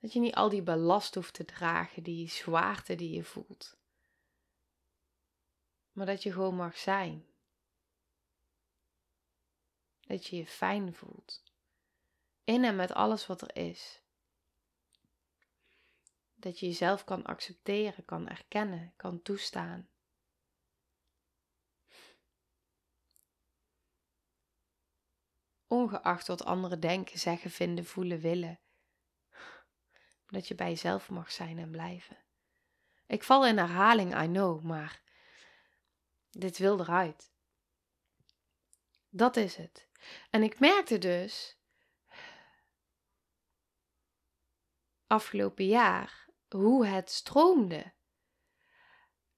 Dat 0.00 0.12
je 0.12 0.20
niet 0.20 0.34
al 0.34 0.48
die 0.48 0.62
ballast 0.62 1.14
hoeft 1.14 1.34
te 1.34 1.44
dragen, 1.44 2.02
die 2.02 2.28
zwaarte 2.28 2.94
die 2.94 3.10
je 3.10 3.24
voelt. 3.24 3.76
Maar 5.92 6.06
dat 6.06 6.22
je 6.22 6.32
gewoon 6.32 6.56
mag 6.56 6.78
zijn. 6.78 7.26
Dat 10.00 10.26
je 10.26 10.36
je 10.36 10.46
fijn 10.46 10.94
voelt. 10.94 11.42
In 12.44 12.64
en 12.64 12.76
met 12.76 12.92
alles 12.92 13.26
wat 13.26 13.42
er 13.42 13.56
is. 13.56 14.02
Dat 16.34 16.58
je 16.58 16.66
jezelf 16.66 17.04
kan 17.04 17.24
accepteren, 17.24 18.04
kan 18.04 18.28
erkennen, 18.28 18.92
kan 18.96 19.22
toestaan. 19.22 19.88
Ongeacht 25.66 26.26
wat 26.26 26.44
anderen 26.44 26.80
denken, 26.80 27.18
zeggen, 27.18 27.50
vinden, 27.50 27.84
voelen, 27.84 28.20
willen. 28.20 28.60
Dat 30.28 30.48
je 30.48 30.54
bij 30.54 30.68
jezelf 30.68 31.10
mag 31.10 31.32
zijn 31.32 31.58
en 31.58 31.70
blijven. 31.70 32.16
Ik 33.06 33.22
val 33.22 33.46
in 33.46 33.58
herhaling, 33.58 34.22
I 34.22 34.26
know, 34.26 34.62
maar 34.62 35.00
dit 36.30 36.58
wil 36.58 36.80
eruit. 36.80 37.30
Dat 39.08 39.36
is 39.36 39.56
het. 39.56 39.88
En 40.30 40.42
ik 40.42 40.58
merkte 40.58 40.98
dus 40.98 41.56
afgelopen 45.06 45.66
jaar 45.66 46.26
hoe 46.48 46.86
het 46.86 47.10
stroomde. 47.10 47.92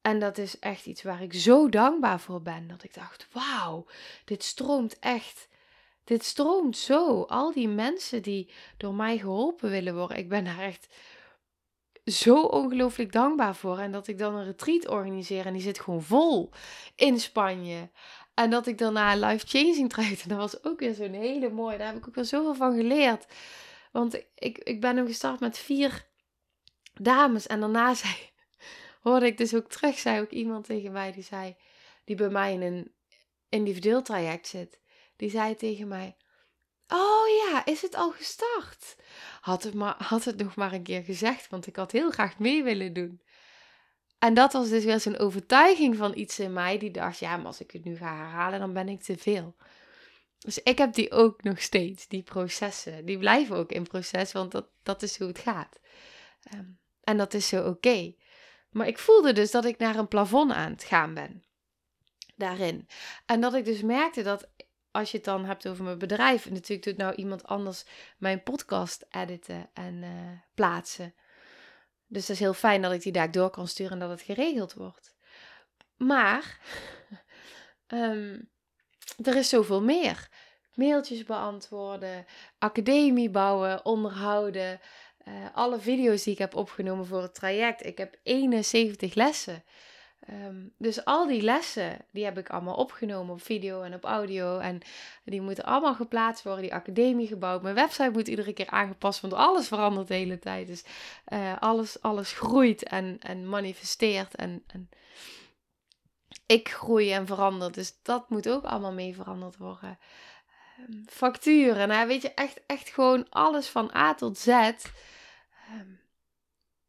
En 0.00 0.18
dat 0.18 0.38
is 0.38 0.59
echt 0.59 0.87
iets 0.87 1.03
waar 1.03 1.22
ik 1.22 1.33
zo 1.33 1.68
dankbaar 1.68 2.20
voor 2.20 2.42
ben. 2.42 2.68
Dat 2.68 2.83
ik 2.83 2.94
dacht, 2.94 3.33
wauw, 3.33 3.87
dit 4.24 4.42
stroomt 4.42 4.98
echt. 4.98 5.48
Dit 6.04 6.24
stroomt 6.24 6.76
zo. 6.76 7.22
Al 7.22 7.52
die 7.52 7.68
mensen 7.68 8.22
die 8.22 8.50
door 8.76 8.94
mij 8.94 9.18
geholpen 9.18 9.70
willen 9.70 9.94
worden. 9.94 10.16
Ik 10.16 10.28
ben 10.28 10.44
daar 10.44 10.58
echt 10.58 10.88
zo 12.04 12.42
ongelooflijk 12.42 13.12
dankbaar 13.12 13.56
voor. 13.56 13.78
En 13.78 13.92
dat 13.92 14.06
ik 14.06 14.18
dan 14.18 14.34
een 14.34 14.44
retreat 14.44 14.88
organiseer 14.88 15.46
en 15.46 15.52
die 15.52 15.62
zit 15.62 15.80
gewoon 15.80 16.02
vol 16.02 16.50
in 16.94 17.20
Spanje. 17.20 17.90
En 18.34 18.50
dat 18.50 18.66
ik 18.66 18.78
daarna 18.78 19.14
life 19.14 19.46
changing 19.46 19.90
traject. 19.90 20.22
En 20.22 20.28
dat 20.36 20.38
was 20.38 20.64
ook 20.64 20.80
weer 20.80 20.94
zo'n 20.94 21.12
hele 21.12 21.50
mooie. 21.50 21.78
Daar 21.78 21.86
heb 21.86 21.96
ik 21.96 22.08
ook 22.08 22.14
weer 22.14 22.24
zoveel 22.24 22.54
van 22.54 22.74
geleerd. 22.74 23.26
Want 23.92 24.24
ik, 24.34 24.58
ik 24.58 24.80
ben 24.80 24.96
hem 24.96 25.06
gestart 25.06 25.40
met 25.40 25.58
vier 25.58 26.06
dames. 26.92 27.46
En 27.46 27.60
daarna 27.60 27.94
zei, 28.04 28.14
hoorde 29.00 29.26
ik 29.26 29.38
dus 29.38 29.54
ook 29.54 29.68
terug, 29.68 29.98
zei 29.98 30.20
ook 30.20 30.30
iemand 30.30 30.64
tegen 30.64 30.92
mij, 30.92 31.12
die 31.12 31.22
zei, 31.22 31.56
die 32.04 32.16
bij 32.16 32.28
mij 32.28 32.52
in 32.52 32.62
een 32.62 32.92
individueel 33.48 34.02
traject 34.02 34.46
zit. 34.46 34.79
Die 35.20 35.30
zei 35.30 35.56
tegen 35.56 35.88
mij, 35.88 36.16
oh 36.88 37.28
ja, 37.28 37.64
is 37.64 37.83
het 37.83 37.94
al 37.94 38.11
gestart? 38.11 38.96
Had 39.40 39.62
het, 39.62 39.74
maar, 39.74 39.94
had 39.98 40.24
het 40.24 40.37
nog 40.37 40.54
maar 40.54 40.72
een 40.72 40.83
keer 40.83 41.02
gezegd, 41.02 41.48
want 41.48 41.66
ik 41.66 41.76
had 41.76 41.92
heel 41.92 42.11
graag 42.11 42.38
mee 42.38 42.62
willen 42.62 42.92
doen. 42.92 43.22
En 44.18 44.35
dat 44.35 44.52
was 44.52 44.68
dus 44.68 44.85
weer 44.85 45.00
zo'n 45.00 45.18
overtuiging 45.18 45.96
van 45.96 46.18
iets 46.18 46.38
in 46.38 46.52
mij 46.52 46.78
die 46.78 46.90
dacht, 46.90 47.18
ja, 47.18 47.37
maar 47.37 47.46
als 47.46 47.61
ik 47.61 47.70
het 47.70 47.85
nu 47.85 47.96
ga 47.96 48.16
herhalen, 48.16 48.61
dan 48.61 48.72
ben 48.72 48.88
ik 48.88 49.02
te 49.02 49.16
veel. 49.18 49.56
Dus 50.38 50.62
ik 50.62 50.78
heb 50.78 50.92
die 50.92 51.11
ook 51.11 51.42
nog 51.42 51.61
steeds, 51.61 52.09
die 52.09 52.22
processen. 52.22 53.04
Die 53.04 53.18
blijven 53.18 53.56
ook 53.56 53.72
in 53.72 53.83
proces, 53.83 54.33
want 54.33 54.52
dat, 54.52 54.66
dat 54.83 55.02
is 55.02 55.18
hoe 55.18 55.28
het 55.28 55.38
gaat. 55.38 55.80
Ehm, 56.42 56.64
en 57.04 57.16
dat 57.16 57.35
is 57.35 57.48
zo 57.48 57.68
oké. 57.68 58.14
Maar 58.70 58.87
ik 58.87 58.98
voelde 58.98 59.33
dus 59.33 59.50
dat 59.50 59.64
ik 59.64 59.78
naar 59.78 59.96
een 59.96 60.09
plafond 60.09 60.52
aan 60.52 60.70
het 60.70 60.85
gaan 60.85 61.14
ben. 61.14 61.44
Daarin. 62.37 62.88
En 63.26 63.40
dat 63.40 63.54
ik 63.54 63.64
dus 63.64 63.83
merkte 63.83 64.22
dat 64.22 64.48
als 64.90 65.11
je 65.11 65.16
het 65.16 65.26
dan 65.26 65.44
hebt 65.44 65.68
over 65.68 65.85
mijn 65.85 65.98
bedrijf, 65.98 66.46
en 66.46 66.53
natuurlijk 66.53 66.83
doet 66.83 66.96
nou 66.96 67.14
iemand 67.14 67.44
anders 67.44 67.85
mijn 68.18 68.42
podcast 68.42 69.07
editen 69.11 69.70
en 69.72 69.94
uh, 70.03 70.11
plaatsen. 70.55 71.14
Dus 72.07 72.26
dat 72.26 72.37
is 72.37 72.42
heel 72.42 72.55
fijn 72.55 72.83
dat 72.83 72.92
ik 72.92 73.03
die 73.03 73.12
daar 73.12 73.31
door 73.31 73.50
kan 73.50 73.68
sturen 73.68 73.92
en 73.92 73.98
dat 73.98 74.11
het 74.11 74.22
geregeld 74.22 74.74
wordt. 74.74 75.14
Maar 75.96 76.59
um, 77.87 78.50
er 79.24 79.37
is 79.37 79.48
zoveel 79.48 79.83
meer. 79.83 80.29
Mailtjes 80.74 81.24
beantwoorden, 81.24 82.26
academie 82.59 83.31
bouwen, 83.31 83.85
onderhouden. 83.85 84.81
Uh, 85.29 85.35
alle 85.55 85.81
video's 85.81 86.22
die 86.22 86.33
ik 86.33 86.38
heb 86.38 86.55
opgenomen 86.55 87.07
voor 87.07 87.22
het 87.22 87.35
traject. 87.35 87.87
Ik 87.87 87.98
heb 87.98 88.18
71 88.22 89.14
lessen. 89.14 89.64
Um, 90.28 90.72
dus 90.76 91.04
al 91.04 91.26
die 91.26 91.42
lessen, 91.42 91.98
die 92.11 92.24
heb 92.24 92.38
ik 92.38 92.50
allemaal 92.50 92.74
opgenomen 92.74 93.35
op 93.35 93.42
video 93.42 93.83
en 93.83 93.94
op 93.94 94.04
audio. 94.04 94.59
En 94.59 94.80
die 95.24 95.40
moeten 95.40 95.64
allemaal 95.64 95.94
geplaatst 95.94 96.44
worden, 96.44 96.62
die 96.62 96.74
academie 96.74 97.26
gebouwd. 97.26 97.62
Mijn 97.62 97.74
website 97.74 98.11
moet 98.11 98.28
iedere 98.28 98.52
keer 98.52 98.70
aangepast, 98.70 99.20
want 99.20 99.33
alles 99.33 99.68
verandert 99.68 100.09
de 100.09 100.14
hele 100.14 100.38
tijd. 100.38 100.66
Dus 100.66 100.85
uh, 101.28 101.56
alles, 101.61 102.02
alles 102.02 102.33
groeit 102.33 102.83
en, 102.83 103.16
en 103.20 103.48
manifesteert. 103.48 104.35
En, 104.35 104.64
en 104.66 104.88
ik 106.46 106.68
groei 106.68 107.12
en 107.12 107.26
verander. 107.26 107.72
Dus 107.72 108.02
dat 108.02 108.30
moet 108.30 108.48
ook 108.48 108.64
allemaal 108.64 108.92
mee 108.92 109.14
veranderd 109.14 109.56
worden. 109.56 109.98
Um, 110.88 111.04
facturen, 111.06 111.88
nou 111.88 112.06
weet 112.06 112.22
je, 112.22 112.35
echt, 112.35 112.61
echt 112.66 112.88
gewoon 112.88 113.26
alles 113.30 113.68
van 113.68 113.94
A 113.94 114.14
tot 114.14 114.38
Z. 114.38 114.48
Um, 114.48 116.00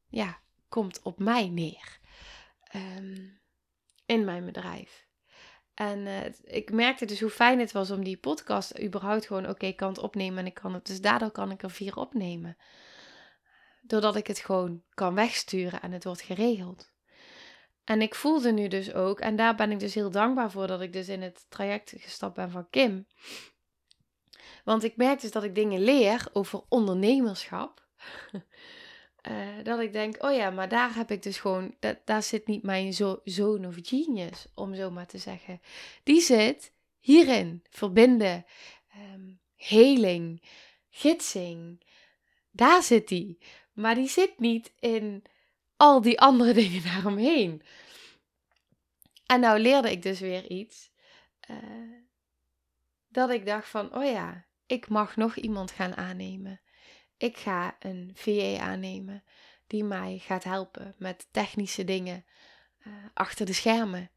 ja, 0.07 0.39
komt 0.69 1.01
op 1.01 1.19
mij 1.19 1.47
neer. 1.47 1.99
Um, 2.75 3.41
in 4.05 4.25
mijn 4.25 4.45
bedrijf. 4.45 5.07
En 5.73 5.99
uh, 5.99 6.19
ik 6.43 6.71
merkte 6.71 7.05
dus 7.05 7.19
hoe 7.19 7.29
fijn 7.29 7.59
het 7.59 7.71
was 7.71 7.91
om 7.91 8.03
die 8.03 8.17
podcast 8.17 8.81
überhaupt 8.81 9.25
gewoon 9.25 9.43
oké 9.43 9.51
okay, 9.51 9.73
kan 9.73 9.89
het 9.89 9.97
opnemen 9.97 10.39
en 10.39 10.45
ik 10.45 10.53
kan 10.53 10.73
het. 10.73 10.85
Dus 10.85 11.01
daardoor 11.01 11.31
kan 11.31 11.51
ik 11.51 11.63
er 11.63 11.71
vier 11.71 11.95
opnemen. 11.95 12.57
Doordat 13.81 14.15
ik 14.15 14.27
het 14.27 14.39
gewoon 14.39 14.83
kan 14.93 15.15
wegsturen 15.15 15.81
en 15.81 15.91
het 15.91 16.03
wordt 16.03 16.21
geregeld. 16.21 16.91
En 17.83 18.01
ik 18.01 18.15
voelde 18.15 18.51
nu 18.51 18.67
dus 18.67 18.93
ook, 18.93 19.19
en 19.19 19.35
daar 19.35 19.55
ben 19.55 19.71
ik 19.71 19.79
dus 19.79 19.93
heel 19.93 20.11
dankbaar 20.11 20.51
voor 20.51 20.67
dat 20.67 20.81
ik 20.81 20.93
dus 20.93 21.07
in 21.07 21.21
het 21.21 21.45
traject 21.49 21.93
gestapt 21.97 22.35
ben 22.35 22.51
van 22.51 22.69
Kim. 22.69 23.07
Want 24.63 24.83
ik 24.83 24.95
merk 24.95 25.21
dus 25.21 25.31
dat 25.31 25.43
ik 25.43 25.55
dingen 25.55 25.81
leer 25.81 26.27
over 26.33 26.61
ondernemerschap. 26.69 27.87
uh, 29.29 29.63
dat 29.63 29.79
ik 29.79 29.93
denk, 29.93 30.23
oh 30.23 30.33
ja, 30.33 30.49
maar 30.49 30.69
daar 30.69 30.95
heb 30.95 31.11
ik 31.11 31.23
dus 31.23 31.37
gewoon, 31.39 31.75
dat, 31.79 31.97
daar 32.05 32.23
zit 32.23 32.47
niet 32.47 32.63
mijn 32.63 32.93
zo, 32.93 33.21
zoon 33.23 33.65
of 33.65 33.75
genius, 33.81 34.47
om 34.55 34.75
zo 34.75 34.91
maar 34.91 35.07
te 35.07 35.17
zeggen. 35.17 35.61
Die 36.03 36.21
zit 36.21 36.73
hierin, 36.99 37.63
verbinden, 37.69 38.45
um, 39.13 39.39
heling, 39.55 40.41
gidsing. 40.89 41.83
Daar 42.51 42.83
zit 42.83 43.07
die. 43.07 43.37
Maar 43.73 43.95
die 43.95 44.09
zit 44.09 44.39
niet 44.39 44.73
in 44.79 45.23
al 45.77 46.01
die 46.01 46.19
andere 46.19 46.53
dingen 46.63 46.83
daaromheen. 46.83 47.61
En 49.25 49.39
nou 49.39 49.59
leerde 49.59 49.91
ik 49.91 50.01
dus 50.01 50.19
weer 50.19 50.49
iets. 50.49 50.91
Uh, 51.49 51.57
dat 53.07 53.29
ik 53.29 53.45
dacht 53.45 53.67
van, 53.67 53.95
oh 53.95 54.05
ja, 54.05 54.45
ik 54.65 54.89
mag 54.89 55.15
nog 55.15 55.35
iemand 55.35 55.71
gaan 55.71 55.95
aannemen. 55.95 56.61
Ik 57.21 57.37
ga 57.37 57.75
een 57.79 58.11
VA 58.13 58.59
aannemen 58.59 59.23
die 59.67 59.83
mij 59.83 60.17
gaat 60.23 60.43
helpen 60.43 60.95
met 60.97 61.27
technische 61.31 61.83
dingen 61.83 62.25
uh, 62.87 62.93
achter 63.13 63.45
de 63.45 63.53
schermen. 63.53 64.09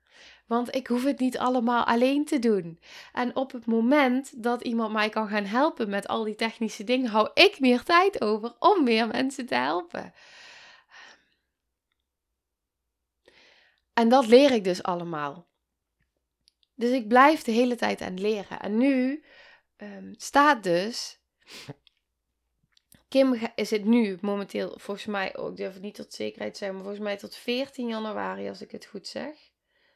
Want 0.46 0.74
ik 0.74 0.86
hoef 0.86 1.04
het 1.04 1.18
niet 1.18 1.38
allemaal 1.38 1.84
alleen 1.84 2.24
te 2.24 2.38
doen. 2.38 2.80
En 3.12 3.36
op 3.36 3.52
het 3.52 3.66
moment 3.66 4.42
dat 4.42 4.62
iemand 4.62 4.92
mij 4.92 5.08
kan 5.08 5.28
gaan 5.28 5.44
helpen 5.44 5.90
met 5.90 6.08
al 6.08 6.24
die 6.24 6.34
technische 6.34 6.84
dingen, 6.84 7.10
hou 7.10 7.30
ik 7.34 7.60
meer 7.60 7.82
tijd 7.82 8.20
over 8.20 8.54
om 8.58 8.84
meer 8.84 9.06
mensen 9.06 9.46
te 9.46 9.54
helpen. 9.54 10.14
En 13.92 14.08
dat 14.08 14.26
leer 14.26 14.50
ik 14.50 14.64
dus 14.64 14.82
allemaal. 14.82 15.46
Dus 16.74 16.90
ik 16.90 17.08
blijf 17.08 17.42
de 17.42 17.52
hele 17.52 17.76
tijd 17.76 18.00
aan 18.00 18.10
het 18.12 18.20
leren. 18.20 18.60
En 18.60 18.76
nu 18.78 19.24
um, 19.76 20.14
staat 20.16 20.62
dus. 20.62 21.18
Kim 23.14 23.36
is 23.54 23.70
het 23.70 23.84
nu 23.84 24.18
momenteel, 24.20 24.74
volgens 24.76 25.06
mij, 25.06 25.36
oh, 25.36 25.50
ik 25.50 25.56
durf 25.56 25.72
het 25.72 25.82
niet 25.82 25.94
tot 25.94 26.14
zekerheid 26.14 26.52
te 26.52 26.58
zeggen, 26.58 26.76
maar 26.76 26.86
volgens 26.86 27.04
mij 27.04 27.16
tot 27.16 27.36
14 27.36 27.88
januari, 27.88 28.48
als 28.48 28.60
ik 28.60 28.70
het 28.70 28.84
goed 28.84 29.06
zeg. 29.06 29.28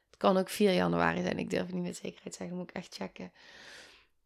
Het 0.07 0.16
kan 0.16 0.37
ook 0.37 0.48
4 0.48 0.72
januari 0.72 1.22
zijn, 1.22 1.38
ik 1.38 1.50
durf 1.50 1.66
het 1.66 1.74
niet 1.74 1.83
met 1.83 1.96
zekerheid 1.96 2.33
te 2.33 2.38
zeggen, 2.38 2.57
moet 2.57 2.70
ik 2.70 2.76
echt 2.76 2.94
checken. 2.94 3.33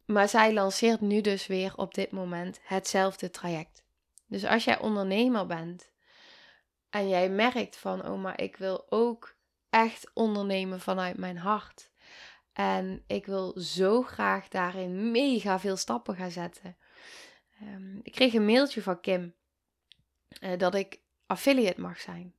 Maar 0.04 0.28
zij 0.28 0.52
lanceert 0.52 1.00
nu 1.00 1.20
dus 1.20 1.46
weer 1.46 1.72
op 1.76 1.94
dit 1.94 2.10
moment 2.10 2.60
hetzelfde 2.62 3.30
traject. 3.30 3.84
Dus 4.26 4.44
als 4.44 4.64
jij 4.64 4.78
ondernemer 4.78 5.46
bent 5.46 5.90
en 6.90 7.08
jij 7.08 7.28
merkt 7.28 7.76
van, 7.76 8.06
oh 8.06 8.22
maar 8.22 8.40
ik 8.40 8.56
wil 8.56 8.86
ook 8.88 9.36
echt 9.70 10.10
ondernemen 10.14 10.80
vanuit 10.80 11.16
mijn 11.16 11.38
hart. 11.38 11.90
En 12.52 13.04
ik 13.06 13.26
wil 13.26 13.60
zo 13.60 14.02
graag 14.02 14.48
daarin 14.48 15.10
mega 15.10 15.58
veel 15.58 15.76
stappen 15.76 16.16
gaan 16.16 16.30
zetten. 16.30 16.76
Um, 17.62 18.00
ik 18.02 18.12
kreeg 18.12 18.34
een 18.34 18.44
mailtje 18.44 18.82
van 18.82 19.00
Kim 19.00 19.34
uh, 20.40 20.58
dat 20.58 20.74
ik 20.74 21.00
affiliate 21.26 21.80
mag 21.80 22.00
zijn. 22.00 22.34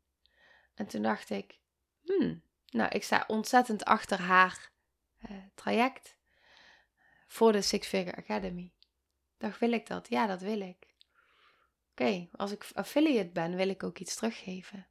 En 0.74 0.88
toen 0.88 1.02
dacht 1.02 1.30
ik, 1.30 1.60
hmm, 2.04 2.42
nou, 2.70 2.90
ik 2.90 3.04
sta 3.04 3.24
ontzettend 3.28 3.86
achter 3.86 4.20
haar 4.20 4.72
uh, 5.30 5.38
traject 5.56 6.18
voor 7.28 7.52
de 7.52 7.62
Six 7.62 7.88
Figure 7.88 8.16
Academy. 8.16 8.72
Dacht, 9.38 9.60
wil 9.60 9.72
ik 9.72 9.88
dat? 9.88 10.10
Ja, 10.10 10.28
dat 10.28 10.42
wil 10.42 10.62
ik. 10.62 10.88
Oké, 11.92 12.28
als 12.32 12.52
ik 12.52 12.70
affiliate 12.74 13.30
ben, 13.30 13.56
wil 13.56 13.70
ik 13.70 13.84
ook 13.84 14.00
iets 14.00 14.16
teruggeven 14.16 14.88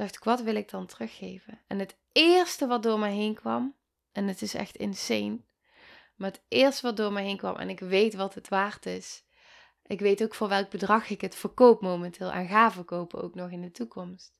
dacht 0.00 0.16
ik, 0.16 0.24
wat 0.24 0.40
wil 0.40 0.54
ik 0.54 0.70
dan 0.70 0.86
teruggeven? 0.86 1.60
En 1.66 1.78
het 1.78 1.96
eerste 2.12 2.66
wat 2.66 2.82
door 2.82 2.98
mij 2.98 3.12
heen 3.12 3.34
kwam, 3.34 3.74
en 4.12 4.28
het 4.28 4.42
is 4.42 4.54
echt 4.54 4.76
insane, 4.76 5.40
maar 6.20 6.30
het 6.30 6.42
eerste 6.48 6.82
wat 6.82 6.96
door 6.96 7.12
mij 7.12 7.24
heen 7.24 7.36
kwam, 7.36 7.56
en 7.56 7.68
ik 7.68 7.80
weet 7.80 8.14
wat 8.14 8.34
het 8.34 8.48
waard 8.48 8.86
is. 8.86 9.24
Ik 9.86 10.00
weet 10.00 10.22
ook 10.22 10.34
voor 10.34 10.48
welk 10.48 10.70
bedrag 10.70 11.10
ik 11.10 11.20
het 11.20 11.34
verkoop 11.34 11.80
momenteel 11.80 12.30
en 12.30 12.48
ga 12.48 12.70
verkopen 12.72 13.22
ook 13.22 13.34
nog 13.34 13.50
in 13.50 13.60
de 13.60 13.70
toekomst. 13.70 14.32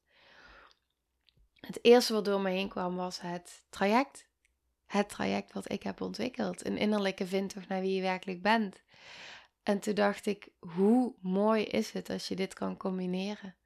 Het 1.61 1.79
eerste 1.83 2.13
wat 2.13 2.25
door 2.25 2.41
mij 2.41 2.53
heen 2.53 2.69
kwam 2.69 2.97
was 2.97 3.21
het 3.21 3.65
traject. 3.71 4.27
Het 4.87 5.09
traject 5.09 5.53
wat 5.53 5.73
ik 5.73 5.83
heb 5.83 6.01
ontwikkeld. 6.01 6.67
Een 6.67 6.77
innerlijke 6.77 7.27
vindtocht 7.27 7.69
naar 7.69 7.81
wie 7.81 7.95
je 7.95 8.03
werkelijk 8.03 8.43
bent. 8.43 8.83
En 9.63 9.81
toen 9.81 9.95
dacht 9.95 10.27
ik, 10.27 10.49
hoe 10.59 11.15
mooi 11.21 11.65
is 11.65 11.93
het 11.93 12.11
als 12.11 12.29
je 12.29 12.37
dit 12.37 12.55
kan 12.55 12.77
combineren? 12.77 13.57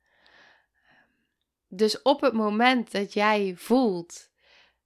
Dus 1.68 2.02
op 2.02 2.20
het 2.20 2.32
moment 2.32 2.92
dat 2.92 3.12
jij 3.12 3.54
voelt 3.56 4.30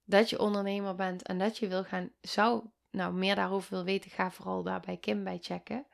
dat 0.05 0.31
je 0.31 0.39
ondernemer 0.39 0.95
bent 0.95 1.23
en 1.23 1.39
dat 1.39 1.59
je 1.59 1.69
wil 1.69 1.85
gaan, 1.85 2.11
zou 2.21 2.65
nou 2.91 3.13
meer 3.13 3.35
daarover 3.35 3.71
wil 3.71 3.85
weten, 3.85 4.11
ga 4.11 4.31
vooral 4.31 4.63
daar 4.63 4.81
bij 4.81 4.97
Kim 4.97 5.25
bij 5.25 5.39
checken. 5.41 5.87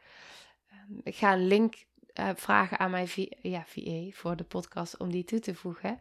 Ehm, 0.71 1.01
ik 1.03 1.17
ga 1.17 1.33
een 1.33 1.47
link 1.47 1.85
uh, 2.15 2.31
vragen 2.35 2.79
aan 2.79 2.91
mijn 2.91 3.09
ja, 3.43 3.65
VA 3.67 4.11
voor 4.11 4.37
de 4.37 4.45
podcast 4.45 4.97
om 4.97 5.11
die 5.11 5.25
toe 5.25 5.41
te 5.41 5.55
voegen. 5.55 6.01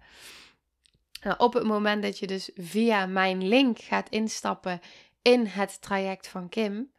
Nou, 1.22 1.38
op 1.38 1.54
het 1.54 1.64
moment 1.64 2.04
dat 2.04 2.20
je 2.20 2.28
dus 2.28 2.52
via 2.56 3.06
mijn 3.06 3.48
link 3.48 3.80
gaat 3.80 4.10
instappen 4.10 4.82
in 5.22 5.46
het 5.46 5.82
traject 5.82 6.28
van 6.28 6.50
Kim, 6.50 6.92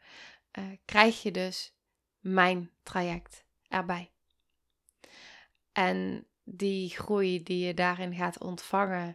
uh, 0.59 0.65
krijg 0.85 1.23
je 1.23 1.31
dus 1.31 1.75
mijn 2.21 2.71
traject 2.83 3.45
erbij. 3.69 4.11
En 5.73 6.27
die 6.45 6.91
groei 6.91 7.43
die 7.43 7.67
je 7.67 7.75
daarin 7.75 8.15
gaat 8.15 8.39
ontvangen, 8.39 9.09
eh, 9.09 9.15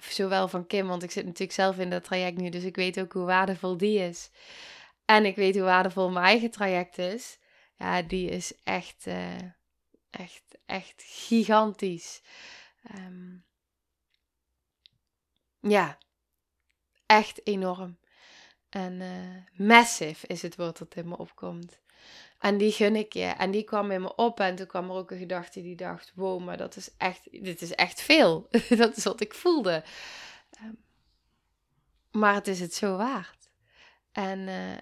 zowel 0.00 0.48
van 0.48 0.66
Kim, 0.66 0.86
want 0.86 1.02
ik 1.02 1.10
zit 1.10 1.24
natuurlijk 1.24 1.52
zelf 1.52 1.78
in 1.78 1.90
dat 1.90 2.04
traject 2.04 2.36
nu, 2.36 2.48
dus 2.48 2.62
ik 2.62 2.76
weet 2.76 3.00
ook 3.00 3.12
hoe 3.12 3.24
waardevol 3.24 3.76
die 3.76 3.98
is. 3.98 4.30
En 5.04 5.24
ik 5.24 5.36
weet 5.36 5.54
hoe 5.54 5.64
waardevol 5.64 6.10
mijn 6.10 6.24
eigen 6.26 6.50
traject 6.50 6.98
is. 6.98 7.38
Ja, 7.76 8.02
die 8.02 8.28
is 8.30 8.52
echt, 8.64 9.06
uh, 9.06 9.36
echt, 10.10 10.58
echt 10.66 11.02
gigantisch. 11.06 12.22
Um, 12.96 13.44
ja, 15.60 15.98
echt 17.06 17.46
enorm. 17.46 17.98
En 18.68 19.00
uh, 19.00 19.66
massive 19.68 20.26
is 20.26 20.42
het 20.42 20.56
woord 20.56 20.78
dat 20.78 20.94
in 20.94 21.08
me 21.08 21.18
opkomt. 21.18 21.81
En 22.42 22.58
die 22.58 22.72
gun 22.72 22.96
ik 22.96 23.12
je. 23.12 23.24
En 23.24 23.50
die 23.50 23.62
kwam 23.62 23.90
in 23.90 24.00
me 24.00 24.14
op. 24.14 24.40
En 24.40 24.54
toen 24.54 24.66
kwam 24.66 24.90
er 24.90 24.96
ook 24.96 25.10
een 25.10 25.18
gedachte 25.18 25.62
die 25.62 25.76
dacht: 25.76 26.12
wow, 26.14 26.44
maar 26.44 26.56
dat 26.56 26.76
is 26.76 26.90
echt, 26.96 27.28
dit 27.30 27.62
is 27.62 27.74
echt 27.74 28.00
veel. 28.00 28.48
dat 28.82 28.96
is 28.96 29.04
wat 29.04 29.20
ik 29.20 29.34
voelde. 29.34 29.84
Um, 30.62 30.78
maar 32.10 32.34
het 32.34 32.48
is 32.48 32.60
het 32.60 32.74
zo 32.74 32.96
waard. 32.96 33.50
En 34.12 34.38
uh, 34.38 34.76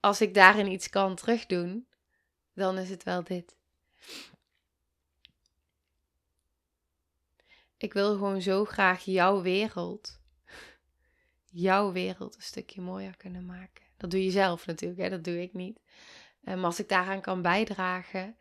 als 0.00 0.20
ik 0.20 0.34
daarin 0.34 0.66
iets 0.66 0.88
kan 0.88 1.14
terugdoen, 1.14 1.86
dan 2.54 2.78
is 2.78 2.90
het 2.90 3.02
wel 3.02 3.24
dit. 3.24 3.56
Ik 7.76 7.92
wil 7.92 8.12
gewoon 8.12 8.42
zo 8.42 8.64
graag 8.64 9.04
jouw 9.04 9.42
wereld, 9.42 10.20
jouw 11.44 11.92
wereld 11.92 12.36
een 12.36 12.42
stukje 12.42 12.80
mooier 12.80 13.16
kunnen 13.16 13.46
maken. 13.46 13.84
Dat 13.96 14.10
doe 14.10 14.24
je 14.24 14.30
zelf 14.30 14.66
natuurlijk, 14.66 15.00
hè? 15.00 15.08
dat 15.08 15.24
doe 15.24 15.42
ik 15.42 15.52
niet. 15.52 15.80
Maar 16.40 16.64
als 16.64 16.80
ik 16.80 16.88
daaraan 16.88 17.20
kan 17.20 17.42
bijdragen, 17.42 18.36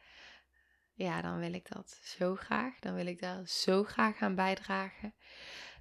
ja, 0.94 1.22
dan 1.22 1.40
wil 1.40 1.54
ik 1.54 1.70
dat 1.70 2.00
zo 2.04 2.36
graag. 2.36 2.80
Dan 2.80 2.94
wil 2.96 3.06
ik 3.06 3.20
daar 3.20 3.48
zo 3.48 3.84
graag 3.84 4.22
aan 4.22 4.36
bijdragen. 4.36 5.14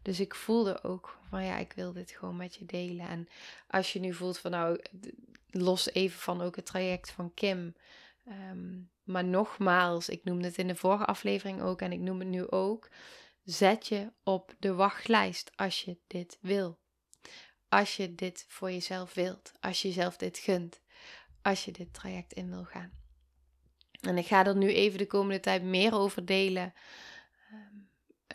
Dus 0.02 0.20
ik 0.20 0.34
voelde 0.34 0.82
ook 0.82 1.18
van 1.28 1.44
ja, 1.44 1.56
ik 1.56 1.72
wil 1.72 1.92
dit 1.92 2.10
gewoon 2.10 2.36
met 2.36 2.54
je 2.54 2.64
delen. 2.64 3.08
En 3.08 3.28
als 3.68 3.92
je 3.92 4.00
nu 4.00 4.14
voelt 4.14 4.38
van 4.38 4.50
nou, 4.50 4.80
los 5.50 5.92
even 5.92 6.20
van 6.20 6.40
ook 6.40 6.56
het 6.56 6.66
traject 6.66 7.10
van 7.10 7.34
Kim. 7.34 7.74
Ehm, 8.24 8.80
maar 9.02 9.24
nogmaals, 9.24 10.08
ik 10.08 10.24
noemde 10.24 10.46
het 10.46 10.58
in 10.58 10.66
de 10.66 10.76
vorige 10.76 11.04
aflevering 11.04 11.62
ook 11.62 11.80
en 11.80 11.92
ik 11.92 12.00
noem 12.00 12.18
het 12.18 12.28
nu 12.28 12.50
ook. 12.50 12.88
Zet 13.44 13.86
je 13.86 14.12
op 14.22 14.54
de 14.58 14.74
wachtlijst 14.74 15.50
als 15.56 15.82
je 15.82 15.98
dit 16.06 16.38
wil. 16.40 16.78
Als 17.68 17.96
je 17.96 18.14
dit 18.14 18.44
voor 18.48 18.70
jezelf 18.70 19.14
wilt. 19.14 19.52
Als 19.60 19.82
je 19.82 19.88
jezelf 19.88 20.16
dit 20.16 20.38
gunt. 20.38 20.80
Als 21.48 21.64
je 21.64 21.72
dit 21.72 21.94
traject 21.94 22.32
in 22.32 22.50
wil 22.50 22.64
gaan. 22.64 22.90
En 24.00 24.18
ik 24.18 24.26
ga 24.26 24.46
er 24.46 24.56
nu 24.56 24.72
even 24.72 24.98
de 24.98 25.06
komende 25.06 25.40
tijd 25.40 25.62
meer 25.62 25.94
over 25.94 26.24
delen. 26.24 26.72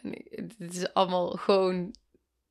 Um, 0.02 0.14
het 0.58 0.76
is 0.76 0.94
allemaal 0.94 1.30
gewoon. 1.30 1.96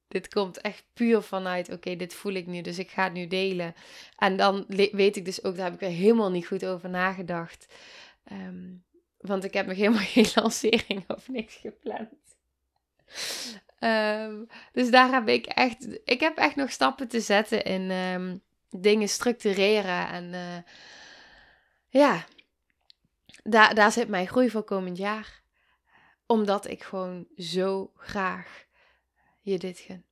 Dit 0.09 0.29
komt 0.29 0.61
echt 0.61 0.85
puur 0.93 1.23
vanuit, 1.23 1.73
oké, 1.73 1.97
dit 1.97 2.15
voel 2.15 2.33
ik 2.33 2.47
nu, 2.47 2.61
dus 2.61 2.79
ik 2.79 2.91
ga 2.91 3.05
het 3.05 3.13
nu 3.13 3.27
delen. 3.27 3.75
En 4.17 4.37
dan 4.37 4.65
weet 4.69 5.17
ik 5.17 5.25
dus 5.25 5.45
ook, 5.45 5.57
daar 5.57 5.65
heb 5.65 5.75
ik 5.75 5.89
er 5.89 5.95
helemaal 5.95 6.31
niet 6.31 6.47
goed 6.47 6.65
over 6.65 6.91
nagedacht. 6.91 7.75
Um, 8.33 8.85
want 9.19 9.45
ik 9.45 9.53
heb 9.55 9.67
nog 9.67 9.77
helemaal 9.77 10.05
geen 10.17 10.31
lancering 10.35 11.05
of 11.07 11.29
niks 11.29 11.55
gepland. 11.55 12.11
Um, 13.79 14.47
dus 14.73 14.91
daar 14.91 15.13
heb 15.13 15.29
ik 15.29 15.47
echt, 15.47 16.01
ik 16.05 16.21
heb 16.21 16.37
echt 16.37 16.57
nog 16.57 16.71
stappen 16.71 17.09
te 17.09 17.21
zetten 17.21 17.65
in 17.65 17.91
dingen 18.77 19.09
structureren. 19.09 20.09
En 20.09 20.33
uh, 20.33 20.73
ja, 21.89 22.25
daar, 23.43 23.75
daar 23.75 23.93
zit 23.93 24.09
mijn 24.09 24.29
groei 24.29 24.51
voor 24.51 24.65
komend 24.65 24.97
jaar. 24.97 25.43
Omdat 26.27 26.67
ik 26.67 26.83
gewoon 26.83 27.27
zo 27.37 27.93
graag 27.97 28.67
je 29.41 29.59
dit 29.59 29.79
gun. 29.79 30.05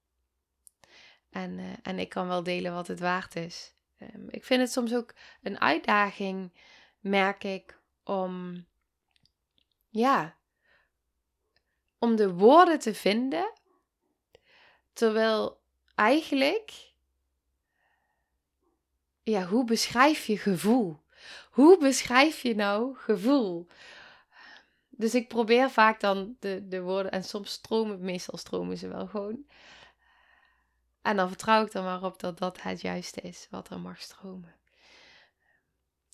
En, 1.30 1.58
uh, 1.58 1.72
en 1.82 1.98
ik 1.98 2.08
kan 2.08 2.28
wel 2.28 2.42
delen 2.42 2.74
wat 2.74 2.86
het 2.86 3.00
waard 3.00 3.36
is. 3.36 3.74
Um, 3.98 4.26
ik 4.30 4.44
vind 4.44 4.60
het 4.60 4.72
soms 4.72 4.94
ook 4.94 5.14
een 5.42 5.60
uitdaging, 5.60 6.52
merk 7.00 7.44
ik, 7.44 7.78
om 8.04 8.64
ja, 9.88 10.36
om 11.98 12.16
de 12.16 12.32
woorden 12.32 12.78
te 12.78 12.94
vinden. 12.94 13.52
Terwijl 14.92 15.60
eigenlijk, 15.94 16.89
ja, 19.22 19.46
hoe 19.46 19.64
beschrijf 19.64 20.26
je 20.26 20.38
gevoel? 20.38 21.00
Hoe 21.50 21.78
beschrijf 21.78 22.42
je 22.42 22.54
nou 22.54 22.96
gevoel? 22.96 23.66
Dus 24.88 25.14
ik 25.14 25.28
probeer 25.28 25.70
vaak 25.70 26.00
dan 26.00 26.36
de, 26.38 26.68
de 26.68 26.80
woorden, 26.80 27.12
en 27.12 27.24
soms 27.24 27.50
stromen, 27.50 28.00
meestal 28.00 28.38
stromen 28.38 28.76
ze 28.76 28.88
wel 28.88 29.06
gewoon. 29.06 29.44
En 31.02 31.16
dan 31.16 31.28
vertrouw 31.28 31.64
ik 31.64 31.72
er 31.72 31.82
maar 31.82 32.02
op 32.02 32.20
dat 32.20 32.38
dat 32.38 32.62
het 32.62 32.80
juiste 32.80 33.20
is 33.20 33.46
wat 33.50 33.70
er 33.70 33.80
mag 33.80 34.00
stromen. 34.00 34.54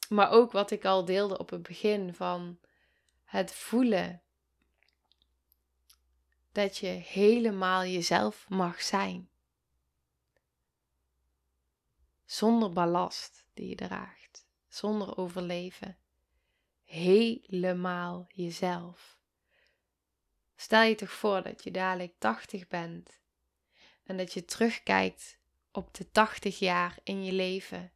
Maar 0.08 0.30
ook 0.30 0.52
wat 0.52 0.70
ik 0.70 0.84
al 0.84 1.04
deelde 1.04 1.38
op 1.38 1.50
het 1.50 1.62
begin 1.62 2.14
van 2.14 2.58
het 3.24 3.52
voelen 3.54 4.22
dat 6.52 6.76
je 6.76 6.86
helemaal 6.86 7.84
jezelf 7.84 8.48
mag 8.48 8.82
zijn. 8.82 9.28
Zonder 12.26 12.72
ballast 12.72 13.44
die 13.54 13.68
je 13.68 13.74
draagt, 13.74 14.46
zonder 14.68 15.16
overleven. 15.16 15.98
Helemaal 16.84 18.26
jezelf. 18.28 19.18
Stel 20.56 20.82
je 20.82 20.94
toch 20.94 21.12
voor 21.12 21.42
dat 21.42 21.64
je 21.64 21.70
dadelijk 21.70 22.14
80 22.18 22.66
bent 22.68 23.20
en 24.04 24.16
dat 24.16 24.32
je 24.32 24.44
terugkijkt 24.44 25.38
op 25.72 25.94
de 25.94 26.10
80 26.10 26.58
jaar 26.58 26.98
in 27.02 27.24
je 27.24 27.32
leven. 27.32 27.92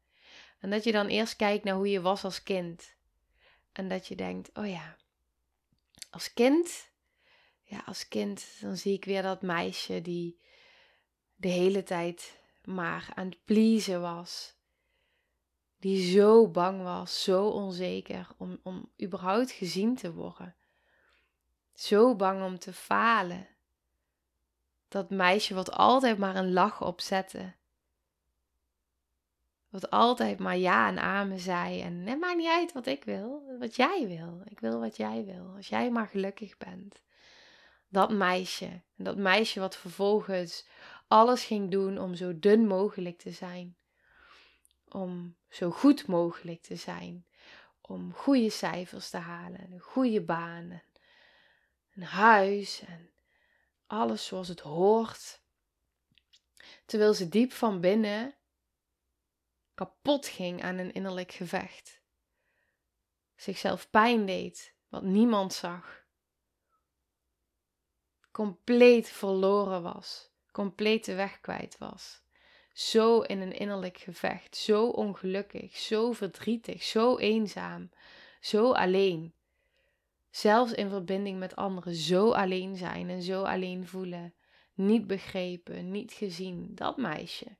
En 0.58 0.70
dat 0.70 0.84
je 0.84 0.92
dan 0.92 1.06
eerst 1.06 1.36
kijkt 1.36 1.64
naar 1.64 1.74
hoe 1.74 1.90
je 1.90 2.00
was 2.00 2.24
als 2.24 2.42
kind. 2.42 2.94
En 3.72 3.88
dat 3.88 4.06
je 4.06 4.16
denkt: 4.16 4.50
oh 4.56 4.68
ja, 4.68 4.96
als 6.10 6.32
kind 6.32 6.90
ja, 7.70 7.82
als 7.86 8.08
kind 8.08 8.46
dan 8.60 8.76
zie 8.76 8.94
ik 8.94 9.04
weer 9.04 9.22
dat 9.22 9.42
meisje 9.42 10.02
die 10.02 10.40
de 11.36 11.48
hele 11.48 11.82
tijd 11.82 12.39
maar 12.64 13.08
aan 13.14 13.26
het 13.26 13.44
pleasen 13.44 14.00
was. 14.00 14.58
Die 15.78 16.12
zo 16.12 16.48
bang 16.48 16.82
was, 16.82 17.22
zo 17.22 17.48
onzeker 17.48 18.28
om, 18.36 18.60
om 18.62 18.90
überhaupt 19.02 19.50
gezien 19.50 19.96
te 19.96 20.12
worden. 20.12 20.54
Zo 21.74 22.16
bang 22.16 22.44
om 22.44 22.58
te 22.58 22.72
falen. 22.72 23.48
Dat 24.88 25.10
meisje 25.10 25.54
wat 25.54 25.72
altijd 25.72 26.18
maar 26.18 26.36
een 26.36 26.52
lach 26.52 26.82
opzette. 26.82 27.54
Wat 29.68 29.90
altijd 29.90 30.38
maar 30.38 30.56
ja 30.56 30.88
en 30.88 30.98
amen 30.98 31.38
zei. 31.38 31.80
En 31.82 32.06
het 32.06 32.20
maakt 32.20 32.36
niet 32.36 32.48
uit 32.48 32.72
wat 32.72 32.86
ik 32.86 33.04
wil, 33.04 33.56
wat 33.58 33.76
jij 33.76 34.06
wil. 34.06 34.42
Ik 34.44 34.60
wil 34.60 34.80
wat 34.80 34.96
jij 34.96 35.24
wil. 35.24 35.52
Als 35.56 35.68
jij 35.68 35.90
maar 35.90 36.06
gelukkig 36.06 36.56
bent 36.56 37.02
dat 37.90 38.10
meisje. 38.10 38.66
En 38.66 39.04
dat 39.04 39.16
meisje 39.16 39.60
wat 39.60 39.76
vervolgens 39.76 40.66
alles 41.10 41.44
ging 41.44 41.70
doen 41.70 41.98
om 41.98 42.14
zo 42.14 42.38
dun 42.38 42.66
mogelijk 42.66 43.18
te 43.18 43.30
zijn. 43.30 43.76
Om 44.88 45.36
zo 45.48 45.70
goed 45.70 46.06
mogelijk 46.06 46.62
te 46.62 46.76
zijn. 46.76 47.26
Om 47.80 48.14
goede 48.14 48.50
cijfers 48.50 49.10
te 49.10 49.16
halen. 49.16 49.72
Een 49.72 49.80
goede 49.80 50.22
baan. 50.22 50.82
Een 51.94 52.02
huis. 52.02 52.80
En 52.80 53.10
alles 53.86 54.26
zoals 54.26 54.48
het 54.48 54.60
hoort. 54.60 55.42
Terwijl 56.86 57.14
ze 57.14 57.28
diep 57.28 57.52
van 57.52 57.80
binnen 57.80 58.34
kapot 59.74 60.26
ging 60.26 60.62
aan 60.62 60.78
een 60.78 60.92
innerlijk 60.92 61.32
gevecht. 61.32 62.00
Zichzelf 63.36 63.90
pijn 63.90 64.26
deed, 64.26 64.74
wat 64.88 65.02
niemand 65.02 65.52
zag 65.52 66.00
compleet 68.30 69.08
verloren 69.08 69.82
was, 69.82 70.29
compleet 70.52 71.04
de 71.04 71.14
weg 71.14 71.40
kwijt 71.40 71.78
was. 71.78 72.22
Zo 72.72 73.20
in 73.20 73.40
een 73.40 73.52
innerlijk 73.52 73.98
gevecht, 73.98 74.56
zo 74.56 74.86
ongelukkig, 74.86 75.76
zo 75.76 76.12
verdrietig, 76.12 76.82
zo 76.82 77.18
eenzaam, 77.18 77.90
zo 78.40 78.72
alleen. 78.72 79.34
Zelfs 80.30 80.72
in 80.72 80.88
verbinding 80.88 81.38
met 81.38 81.56
anderen, 81.56 81.94
zo 81.94 82.32
alleen 82.32 82.76
zijn 82.76 83.10
en 83.10 83.22
zo 83.22 83.42
alleen 83.42 83.86
voelen. 83.86 84.34
Niet 84.74 85.06
begrepen, 85.06 85.90
niet 85.90 86.12
gezien, 86.12 86.74
dat 86.74 86.96
meisje. 86.96 87.56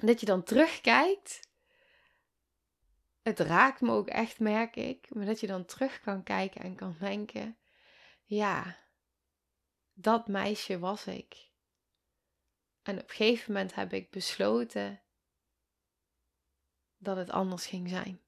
Dat 0.00 0.20
je 0.20 0.26
dan 0.26 0.42
terugkijkt. 0.42 1.48
Het 3.22 3.40
raakt 3.40 3.80
me 3.80 3.90
ook 3.90 4.08
echt, 4.08 4.40
merk 4.40 4.76
ik. 4.76 5.14
Maar 5.14 5.26
dat 5.26 5.40
je 5.40 5.46
dan 5.46 5.64
terug 5.64 6.00
kan 6.00 6.22
kijken 6.22 6.60
en 6.60 6.74
kan 6.74 6.96
denken: 6.98 7.56
ja, 8.24 8.78
Dat 10.00 10.28
meisje 10.28 10.78
was 10.78 11.06
ik. 11.06 11.48
En 12.82 12.98
op 12.98 13.08
een 13.08 13.14
gegeven 13.14 13.52
moment 13.52 13.74
heb 13.74 13.92
ik 13.92 14.10
besloten 14.10 15.00
dat 16.98 17.16
het 17.16 17.30
anders 17.30 17.66
ging 17.66 17.88
zijn. 17.88 18.20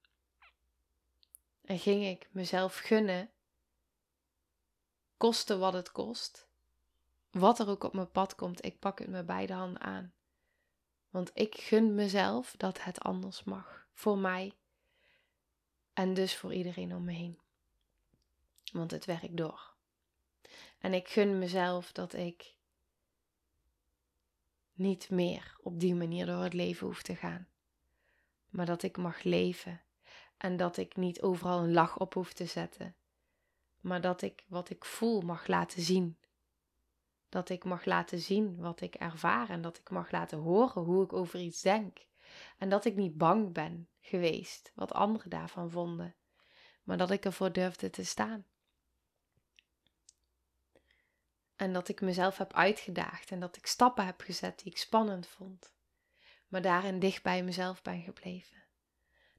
En 1.65 1.79
ging 1.79 2.05
ik 2.05 2.29
mezelf 2.31 2.77
gunnen, 2.77 3.31
koste 5.17 5.57
wat 5.57 5.73
het 5.73 5.93
kost, 5.93 6.49
wat 7.31 7.59
er 7.59 7.69
ook 7.69 7.85
op 7.85 7.93
mijn 7.93 8.11
pad 8.11 8.35
komt, 8.35 8.65
ik 8.65 8.79
pak 8.79 8.99
het 8.99 9.09
met 9.09 9.27
beide 9.27 9.53
handen 9.53 9.83
aan. 9.83 10.15
Want 11.11 11.31
ik 11.35 11.55
gun 11.55 11.95
mezelf 11.95 12.55
dat 12.57 12.83
het 12.83 13.01
anders 13.01 13.45
mag. 13.45 13.87
Voor 13.93 14.19
mij. 14.19 14.53
En 15.93 16.15
dus 16.15 16.37
voor 16.37 16.55
iedereen 16.55 16.95
om 16.95 17.05
me 17.05 17.13
heen. 17.13 17.39
Want 18.73 18.91
het 18.91 19.05
werkt 19.05 19.37
door. 19.37 19.72
En 20.83 20.95
ik 20.95 21.09
gun 21.09 21.39
mezelf 21.39 21.93
dat 21.93 22.13
ik 22.13 22.57
niet 24.73 25.11
meer 25.11 25.57
op 25.61 25.81
die 25.81 25.95
manier 25.95 26.27
door 26.27 26.43
het 26.43 26.53
leven 26.53 26.87
hoef 26.87 27.03
te 27.03 27.17
gaan. 27.17 27.49
Maar 28.49 28.67
dat 28.67 28.83
ik 28.83 28.97
mag 28.97 29.23
leven. 29.23 29.83
En 30.37 30.57
dat 30.57 30.77
ik 30.77 30.97
niet 30.97 31.23
overal 31.23 31.59
een 31.59 31.73
lach 31.73 31.99
op 31.99 32.15
hoef 32.15 32.33
te 32.33 32.47
zetten. 32.47 32.97
Maar 33.81 34.01
dat 34.01 34.23
ik 34.23 34.45
wat 34.49 34.71
ik 34.71 34.85
voel 34.85 35.21
mag 35.21 35.47
laten 35.47 35.83
zien. 35.83 36.19
Dat 37.29 37.49
ik 37.49 37.65
mag 37.65 37.85
laten 37.85 38.19
zien 38.19 38.57
wat 38.57 38.81
ik 38.81 38.95
ervaar 38.95 39.51
en 39.51 39.63
dat 39.63 39.79
ik 39.79 39.91
mag 39.91 40.11
laten 40.11 40.39
horen 40.39 40.83
hoe 40.83 41.05
ik 41.05 41.13
over 41.13 41.41
iets 41.41 41.61
denk. 41.61 41.99
En 42.59 42.69
dat 42.69 42.85
ik 42.85 42.97
niet 42.97 43.17
bang 43.17 43.53
ben 43.53 43.89
geweest 44.01 44.73
wat 44.75 44.93
anderen 44.93 45.31
daarvan 45.31 45.71
vonden, 45.71 46.17
maar 46.83 46.97
dat 46.97 47.11
ik 47.11 47.25
ervoor 47.25 47.53
durfde 47.53 47.91
te 47.91 48.05
staan. 48.05 48.47
En 51.63 51.73
dat 51.73 51.89
ik 51.89 52.01
mezelf 52.01 52.39
heb 52.39 52.53
uitgedaagd 52.53 53.31
en 53.31 53.41
dat 53.41 53.57
ik 53.57 53.67
stappen 53.67 54.07
heb 54.07 54.21
gezet 54.21 54.59
die 54.59 54.73
ik 54.73 54.79
spannend 54.79 55.27
vond, 55.27 55.73
maar 56.49 56.63
daarin 56.63 56.99
dicht 56.99 57.23
bij 57.23 57.45
mezelf 57.45 57.83
ben 57.83 58.03
gebleven. 58.03 58.65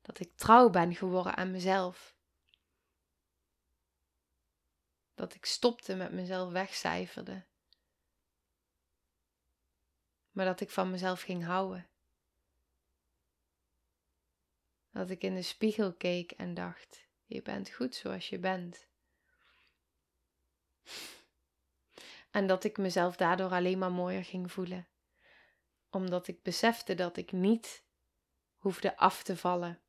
Dat 0.01 0.19
ik 0.19 0.35
trouw 0.35 0.69
ben 0.69 0.95
geworden 0.95 1.35
aan 1.35 1.51
mezelf. 1.51 2.15
Dat 5.13 5.33
ik 5.33 5.45
stopte 5.45 5.95
met 5.95 6.11
mezelf 6.11 6.51
wegcijferde 6.51 7.45
maar 10.31 10.45
dat 10.45 10.61
ik 10.61 10.69
van 10.69 10.91
mezelf 10.91 11.21
ging 11.21 11.45
houden. 11.45 11.87
Dat 14.91 15.09
ik 15.09 15.21
in 15.21 15.35
de 15.35 15.41
spiegel 15.41 15.93
keek 15.93 16.31
en 16.31 16.53
dacht: 16.53 17.07
Je 17.25 17.41
bent 17.41 17.69
goed 17.69 17.95
zoals 17.95 18.29
je 18.29 18.39
bent. 18.39 18.87
En 22.33 22.47
dat 22.47 22.63
ik 22.63 22.77
mezelf 22.77 23.15
daardoor 23.15 23.51
alleen 23.51 23.77
maar 23.77 23.91
mooier 23.91 24.23
ging 24.23 24.51
voelen. 24.51 24.87
Omdat 25.89 26.27
ik 26.27 26.43
besefte 26.43 26.95
dat 26.95 27.17
ik 27.17 27.31
niet 27.31 27.83
hoefde 28.57 28.97
af 28.97 29.23
te 29.23 29.37
vallen 29.37 29.81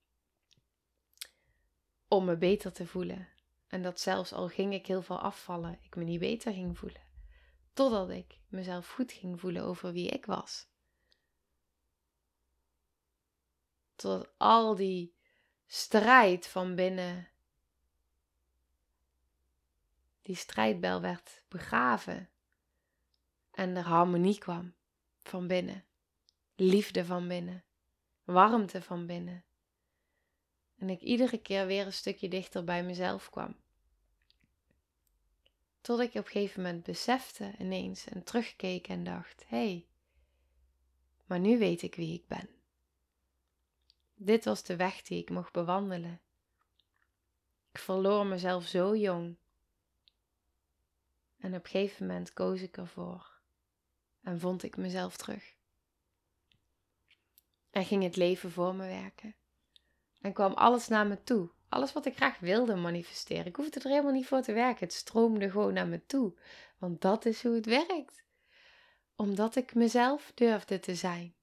om 2.09 2.25
me 2.25 2.37
beter 2.37 2.73
te 2.73 2.87
voelen. 2.87 3.29
En 3.67 3.83
dat 3.83 4.01
zelfs 4.01 4.33
al 4.33 4.49
ging 4.49 4.75
ik 4.75 4.87
heel 4.87 5.03
veel 5.03 5.19
afvallen, 5.21 5.79
ik 5.83 5.97
me 5.97 6.05
niet 6.05 6.19
beter 6.19 6.53
ging 6.53 6.79
voelen. 6.79 7.03
Totdat 7.73 8.11
ik 8.11 8.39
mezelf 8.49 8.89
goed 8.89 9.13
ging 9.13 9.41
voelen 9.41 9.63
over 9.63 9.93
wie 9.93 10.09
ik 10.09 10.27
was. 10.27 10.69
Tot 13.95 14.29
al 14.37 14.75
die 14.75 15.17
strijd 15.67 16.47
van 16.47 16.75
binnen, 16.75 17.29
die 20.23 20.37
strijdbel 20.37 21.01
werd 21.01 21.43
begraven 21.49 22.29
en 23.55 23.77
er 23.77 23.83
harmonie 23.83 24.39
kwam 24.39 24.75
van 25.23 25.47
binnen, 25.47 25.85
liefde 26.55 27.05
van 27.05 27.29
binnen, 27.29 27.65
warmte 28.25 28.83
van 28.83 29.07
binnen. 29.07 29.45
En 30.79 30.91
ik 30.91 31.01
iedere 31.01 31.39
keer 31.39 31.67
weer 31.67 31.87
een 31.87 31.93
stukje 31.93 32.29
dichter 32.29 32.65
bij 32.65 32.85
mezelf 32.85 33.31
kwam. 33.31 33.57
Tot 35.81 36.01
ik 36.01 36.09
op 36.09 36.15
een 36.15 36.25
gegeven 36.25 36.63
moment 36.63 36.83
besefte 36.83 37.55
ineens 37.59 38.05
en 38.05 38.25
terugkeek 38.25 38.89
en 38.89 39.05
dacht: 39.05 39.45
hé, 39.49 39.57
hey, 39.57 39.87
maar 41.27 41.41
nu 41.41 41.59
weet 41.59 41.83
ik 41.83 41.95
wie 41.95 42.15
ik 42.15 42.27
ben. 42.27 42.49
Dit 44.15 44.45
was 44.45 44.63
de 44.63 44.77
weg 44.77 45.03
die 45.03 45.21
ik 45.21 45.31
mocht 45.31 45.53
bewandelen. 45.53 46.21
Ik 47.73 47.79
verloor 47.79 48.27
mezelf 48.27 48.67
zo 48.67 48.97
jong. 48.97 49.37
En 51.37 51.55
op 51.55 51.65
een 51.65 51.71
gegeven 51.71 52.07
moment 52.07 52.33
koos 52.33 52.61
ik 52.61 52.77
ervoor 52.77 53.34
en 54.25 54.41
vond 54.41 54.62
ik 54.62 54.77
mezelf 54.77 55.16
terug. 55.16 55.55
En 57.70 57.85
ging 57.85 58.03
het 58.03 58.16
leven 58.16 58.51
voor 58.51 58.75
me 58.75 58.87
werken. 58.87 59.35
En 60.20 60.33
kwam 60.33 60.53
alles 60.53 60.89
naar 60.89 61.07
me 61.07 61.22
toe 61.22 61.51
alles 61.75 61.93
wat 61.93 62.07
ik 62.07 62.16
graag 62.16 62.39
wilde 62.39 62.75
manifesteren. 62.75 63.47
Ik 63.47 63.57
hoefde 63.57 63.81
er 63.81 63.91
helemaal 63.91 64.12
niet 64.12 64.27
voor 64.27 64.43
te 64.43 64.53
werken. 64.53 64.85
Het 64.85 64.93
stroomde 64.93 65.51
gewoon 65.51 65.72
naar 65.72 65.87
me 65.87 66.07
toe. 66.07 66.35
Want 66.79 67.01
dat 67.01 67.25
is 67.25 67.43
hoe 67.43 67.55
het 67.55 67.66
werkt. 67.66 68.25
Omdat 69.16 69.57
ik 69.57 69.75
mezelf 69.75 70.33
durfde 70.35 70.81
te 70.81 70.95
zijn. 70.95 71.35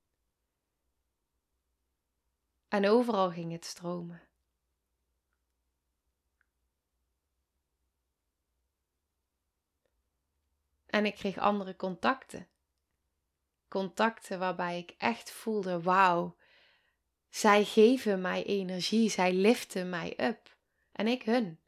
En 2.67 2.87
overal 2.87 3.31
ging 3.31 3.51
het 3.51 3.65
stromen. 3.65 4.21
En 10.85 11.05
ik 11.05 11.15
kreeg 11.15 11.37
andere 11.37 11.75
contacten. 11.75 12.47
Contacten 13.71 14.39
waarbij 14.39 14.77
ik 14.77 14.95
echt 14.97 15.31
voelde: 15.31 15.81
wauw, 15.81 16.35
zij 17.29 17.65
geven 17.65 18.21
mij 18.21 18.45
energie, 18.45 19.09
zij 19.09 19.33
liften 19.33 19.89
mij 19.89 20.13
up. 20.19 20.55
En 20.91 21.07
ik 21.07 21.23
hun. 21.23 21.59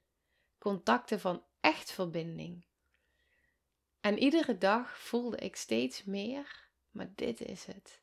Contacten 0.58 1.20
van 1.20 1.44
echt 1.60 1.92
verbinding. 1.92 2.66
En 4.00 4.18
iedere 4.18 4.58
dag 4.58 5.00
voelde 5.00 5.38
ik 5.38 5.56
steeds 5.56 6.04
meer, 6.04 6.68
maar 6.92 7.10
dit 7.16 7.42
is 7.42 7.66
het. 7.66 8.02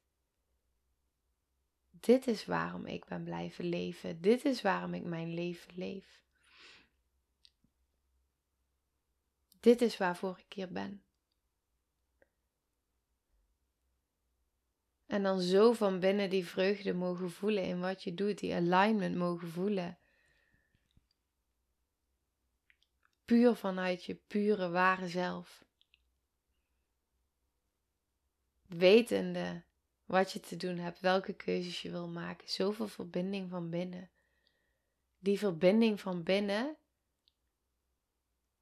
Dit 1.90 2.26
is 2.26 2.44
waarom 2.44 2.86
ik 2.86 3.04
ben 3.04 3.24
blijven 3.24 3.64
leven. 3.64 4.20
Dit 4.20 4.44
is 4.44 4.62
waarom 4.62 4.94
ik 4.94 5.04
mijn 5.04 5.34
leven 5.34 5.72
leef. 5.74 6.22
Dit 9.60 9.80
is 9.80 9.96
waarvoor 9.96 10.38
ik 10.46 10.52
hier 10.52 10.72
ben. 10.72 11.02
En 15.10 15.22
dan 15.22 15.40
zo 15.40 15.72
van 15.72 16.00
binnen 16.00 16.30
die 16.30 16.46
vreugde 16.46 16.94
mogen 16.94 17.30
voelen 17.30 17.64
in 17.64 17.80
wat 17.80 18.02
je 18.02 18.14
doet, 18.14 18.38
die 18.38 18.54
alignment 18.54 19.16
mogen 19.16 19.48
voelen. 19.48 19.98
Puur 23.24 23.54
vanuit 23.54 24.04
je 24.04 24.14
pure 24.14 24.68
ware 24.68 25.08
zelf. 25.08 25.64
Wetende 28.66 29.64
wat 30.04 30.32
je 30.32 30.40
te 30.40 30.56
doen 30.56 30.78
hebt, 30.78 31.00
welke 31.00 31.32
keuzes 31.32 31.82
je 31.82 31.90
wil 31.90 32.08
maken. 32.08 32.48
Zoveel 32.48 32.88
verbinding 32.88 33.50
van 33.50 33.70
binnen. 33.70 34.10
Die 35.18 35.38
verbinding 35.38 36.00
van 36.00 36.22
binnen. 36.22 36.76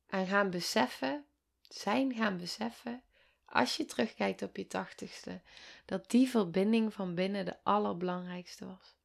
En 0.06 0.26
gaan 0.26 0.50
beseffen, 0.50 1.26
zijn 1.60 2.14
gaan 2.14 2.36
beseffen 2.36 3.02
als 3.48 3.76
je 3.76 3.84
terugkijkt 3.84 4.42
op 4.42 4.56
je 4.56 4.66
tachtigste, 4.66 5.40
dat 5.84 6.10
die 6.10 6.28
verbinding 6.28 6.94
van 6.94 7.14
binnen 7.14 7.44
de 7.44 7.62
allerbelangrijkste 7.62 8.66
was. 8.66 8.96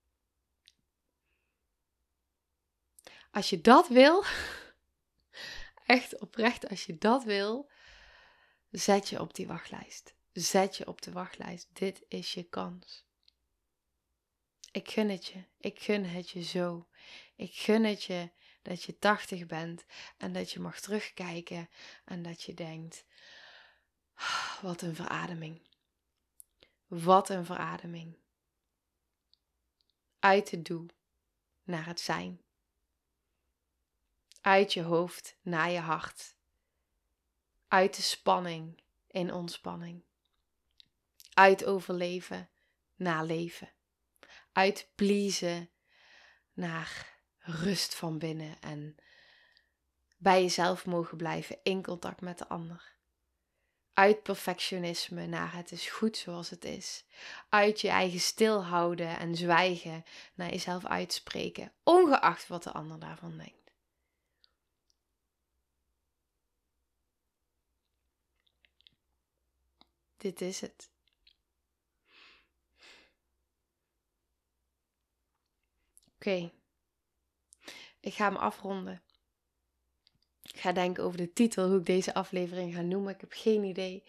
Als 3.31 3.49
je 3.49 3.61
dat 3.61 3.87
wil, 3.87 4.23
echt 5.85 6.19
oprecht, 6.19 6.69
als 6.69 6.85
je 6.85 6.97
dat 6.97 7.23
wil, 7.23 7.69
zet 8.69 9.09
je 9.09 9.21
op 9.21 9.33
die 9.33 9.47
wachtlijst. 9.47 10.15
Zet 10.31 10.77
je 10.77 10.87
op 10.87 11.01
de 11.01 11.11
wachtlijst. 11.11 11.67
Dit 11.73 12.03
is 12.07 12.33
je 12.33 12.43
kans. 12.43 13.05
Ik 14.71 14.89
gun 14.89 15.09
het 15.09 15.25
je. 15.25 15.43
Ik 15.57 15.79
gun 15.79 16.05
het 16.05 16.29
je 16.29 16.43
zo. 16.43 16.87
Ik 17.35 17.55
gun 17.55 17.83
het 17.83 18.03
je 18.03 18.29
dat 18.61 18.83
je 18.83 18.99
80 18.99 19.45
bent 19.45 19.85
en 20.17 20.33
dat 20.33 20.51
je 20.51 20.59
mag 20.59 20.79
terugkijken 20.79 21.69
en 22.05 22.21
dat 22.21 22.43
je 22.43 22.53
denkt: 22.53 23.05
wat 24.61 24.81
een 24.81 24.95
verademing. 24.95 25.61
Wat 26.87 27.29
een 27.29 27.45
verademing. 27.45 28.17
Uit 30.19 30.51
het 30.51 30.65
doel 30.65 30.85
naar 31.63 31.85
het 31.85 31.99
zijn. 31.99 32.41
Uit 34.41 34.73
je 34.73 34.81
hoofd 34.81 35.37
naar 35.41 35.69
je 35.69 35.79
hart. 35.79 36.35
Uit 37.67 37.95
de 37.95 38.01
spanning 38.01 38.81
in 39.07 39.33
ontspanning. 39.33 40.03
Uit 41.33 41.65
overleven 41.65 42.49
naar 42.95 43.25
leven. 43.25 43.71
Uit 44.51 44.89
pleasen 44.95 45.69
naar 46.53 47.19
rust 47.39 47.95
van 47.95 48.17
binnen 48.17 48.61
en 48.61 48.95
bij 50.17 50.41
jezelf 50.41 50.85
mogen 50.85 51.17
blijven 51.17 51.59
in 51.63 51.83
contact 51.83 52.21
met 52.21 52.37
de 52.37 52.47
ander 52.47 52.92
Uit 53.93 54.23
perfectionisme 54.23 55.25
naar 55.25 55.53
het 55.53 55.71
is 55.71 55.89
goed 55.89 56.17
zoals 56.17 56.49
het 56.49 56.65
is. 56.65 57.05
Uit 57.49 57.81
je 57.81 57.89
eigen 57.89 58.19
stilhouden 58.19 59.17
en 59.19 59.35
zwijgen 59.35 60.05
naar 60.33 60.49
jezelf 60.49 60.85
uitspreken, 60.85 61.71
ongeacht 61.83 62.47
wat 62.47 62.63
de 62.63 62.71
ander 62.71 62.99
daarvan 62.99 63.37
denkt. 63.37 63.63
Dit 70.17 70.41
is 70.41 70.61
het. 70.61 70.89
Oké. 76.15 76.51
Ik 77.99 78.13
ga 78.13 78.25
hem 78.25 78.35
afronden. 78.35 79.02
Ik 80.43 80.59
ga 80.59 80.71
denken 80.71 81.03
over 81.03 81.17
de 81.17 81.33
titel, 81.33 81.67
hoe 81.67 81.79
ik 81.79 81.85
deze 81.85 82.13
aflevering 82.13 82.75
ga 82.75 82.81
noemen. 82.81 83.13
Ik 83.13 83.21
heb 83.21 83.31
geen 83.33 83.63
idee. 83.63 84.03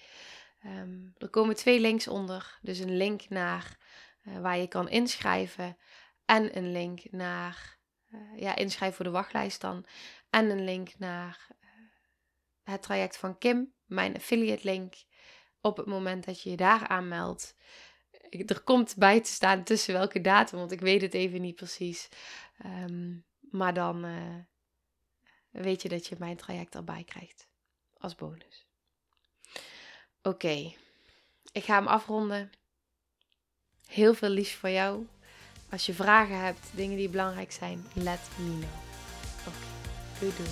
Ehm, 0.62 0.98
er 1.18 1.28
komen 1.28 1.56
twee 1.56 1.80
links 1.80 2.08
onder. 2.08 2.58
Dus 2.62 2.78
een 2.78 2.96
link 2.96 3.28
naar 3.28 3.78
uh, 4.22 4.38
waar 4.38 4.58
je 4.58 4.66
kan 4.66 4.88
inschrijven. 4.88 5.76
En 6.24 6.56
een 6.56 6.72
link 6.72 7.02
naar 7.10 7.78
uh, 8.10 8.20
ja, 8.36 8.56
inschrijven 8.56 8.96
voor 8.96 9.04
de 9.04 9.10
wachtlijst 9.10 9.60
dan. 9.60 9.86
En 10.30 10.50
een 10.50 10.64
link 10.64 10.98
naar 10.98 11.46
uh, 11.50 11.68
het 12.62 12.82
traject 12.82 13.16
van 13.16 13.38
Kim, 13.38 13.72
mijn 13.84 14.14
affiliate 14.14 14.64
link. 14.64 14.94
Op 15.60 15.76
het 15.76 15.86
moment 15.86 16.24
dat 16.24 16.42
je 16.42 16.50
je 16.50 16.56
daar 16.56 16.86
aanmeldt. 16.86 17.56
Er 18.30 18.60
komt 18.60 18.96
bij 18.96 19.20
te 19.20 19.30
staan 19.30 19.64
tussen 19.64 19.94
welke 19.94 20.20
datum, 20.20 20.58
want 20.58 20.72
ik 20.72 20.80
weet 20.80 21.00
het 21.00 21.14
even 21.14 21.40
niet 21.40 21.54
precies. 21.54 22.08
Um, 22.64 23.24
maar 23.50 23.74
dan 23.74 24.04
weet 25.62 25.82
je 25.82 25.88
dat 25.88 26.06
je 26.06 26.16
mijn 26.18 26.36
traject 26.36 26.74
erbij 26.74 27.04
krijgt 27.04 27.46
als 27.98 28.14
bonus. 28.14 28.66
Oké, 30.22 30.72
ik 31.52 31.64
ga 31.64 31.74
hem 31.74 31.86
afronden. 31.86 32.52
Heel 33.86 34.14
veel 34.14 34.28
liefs 34.28 34.54
voor 34.54 34.70
jou. 34.70 35.06
Als 35.70 35.86
je 35.86 35.94
vragen 35.94 36.38
hebt, 36.40 36.70
dingen 36.74 36.96
die 36.96 37.08
belangrijk 37.08 37.52
zijn, 37.52 37.86
let 37.92 38.20
me 38.36 38.58
know. 38.58 38.70
Oké, 39.46 39.66
doei 40.18 40.32
doei. 40.36 40.48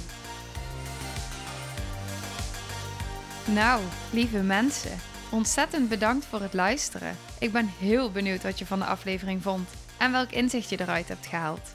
Nou, 3.55 3.83
lieve 4.13 4.43
mensen, 4.43 4.99
ontzettend 5.31 5.89
bedankt 5.89 6.25
voor 6.25 6.41
het 6.41 6.55
luisteren. 6.55 7.17
Ik 7.39 7.53
ben 7.53 7.67
heel 7.67 8.11
benieuwd 8.11 8.43
wat 8.43 8.59
je 8.59 8.67
van 8.67 8.79
de 8.79 8.85
aflevering 8.85 9.43
vond 9.43 9.69
en 9.99 10.13
welk 10.13 10.31
inzicht 10.31 10.69
je 10.69 10.81
eruit 10.81 11.09
hebt 11.09 11.27
gehaald. 11.27 11.75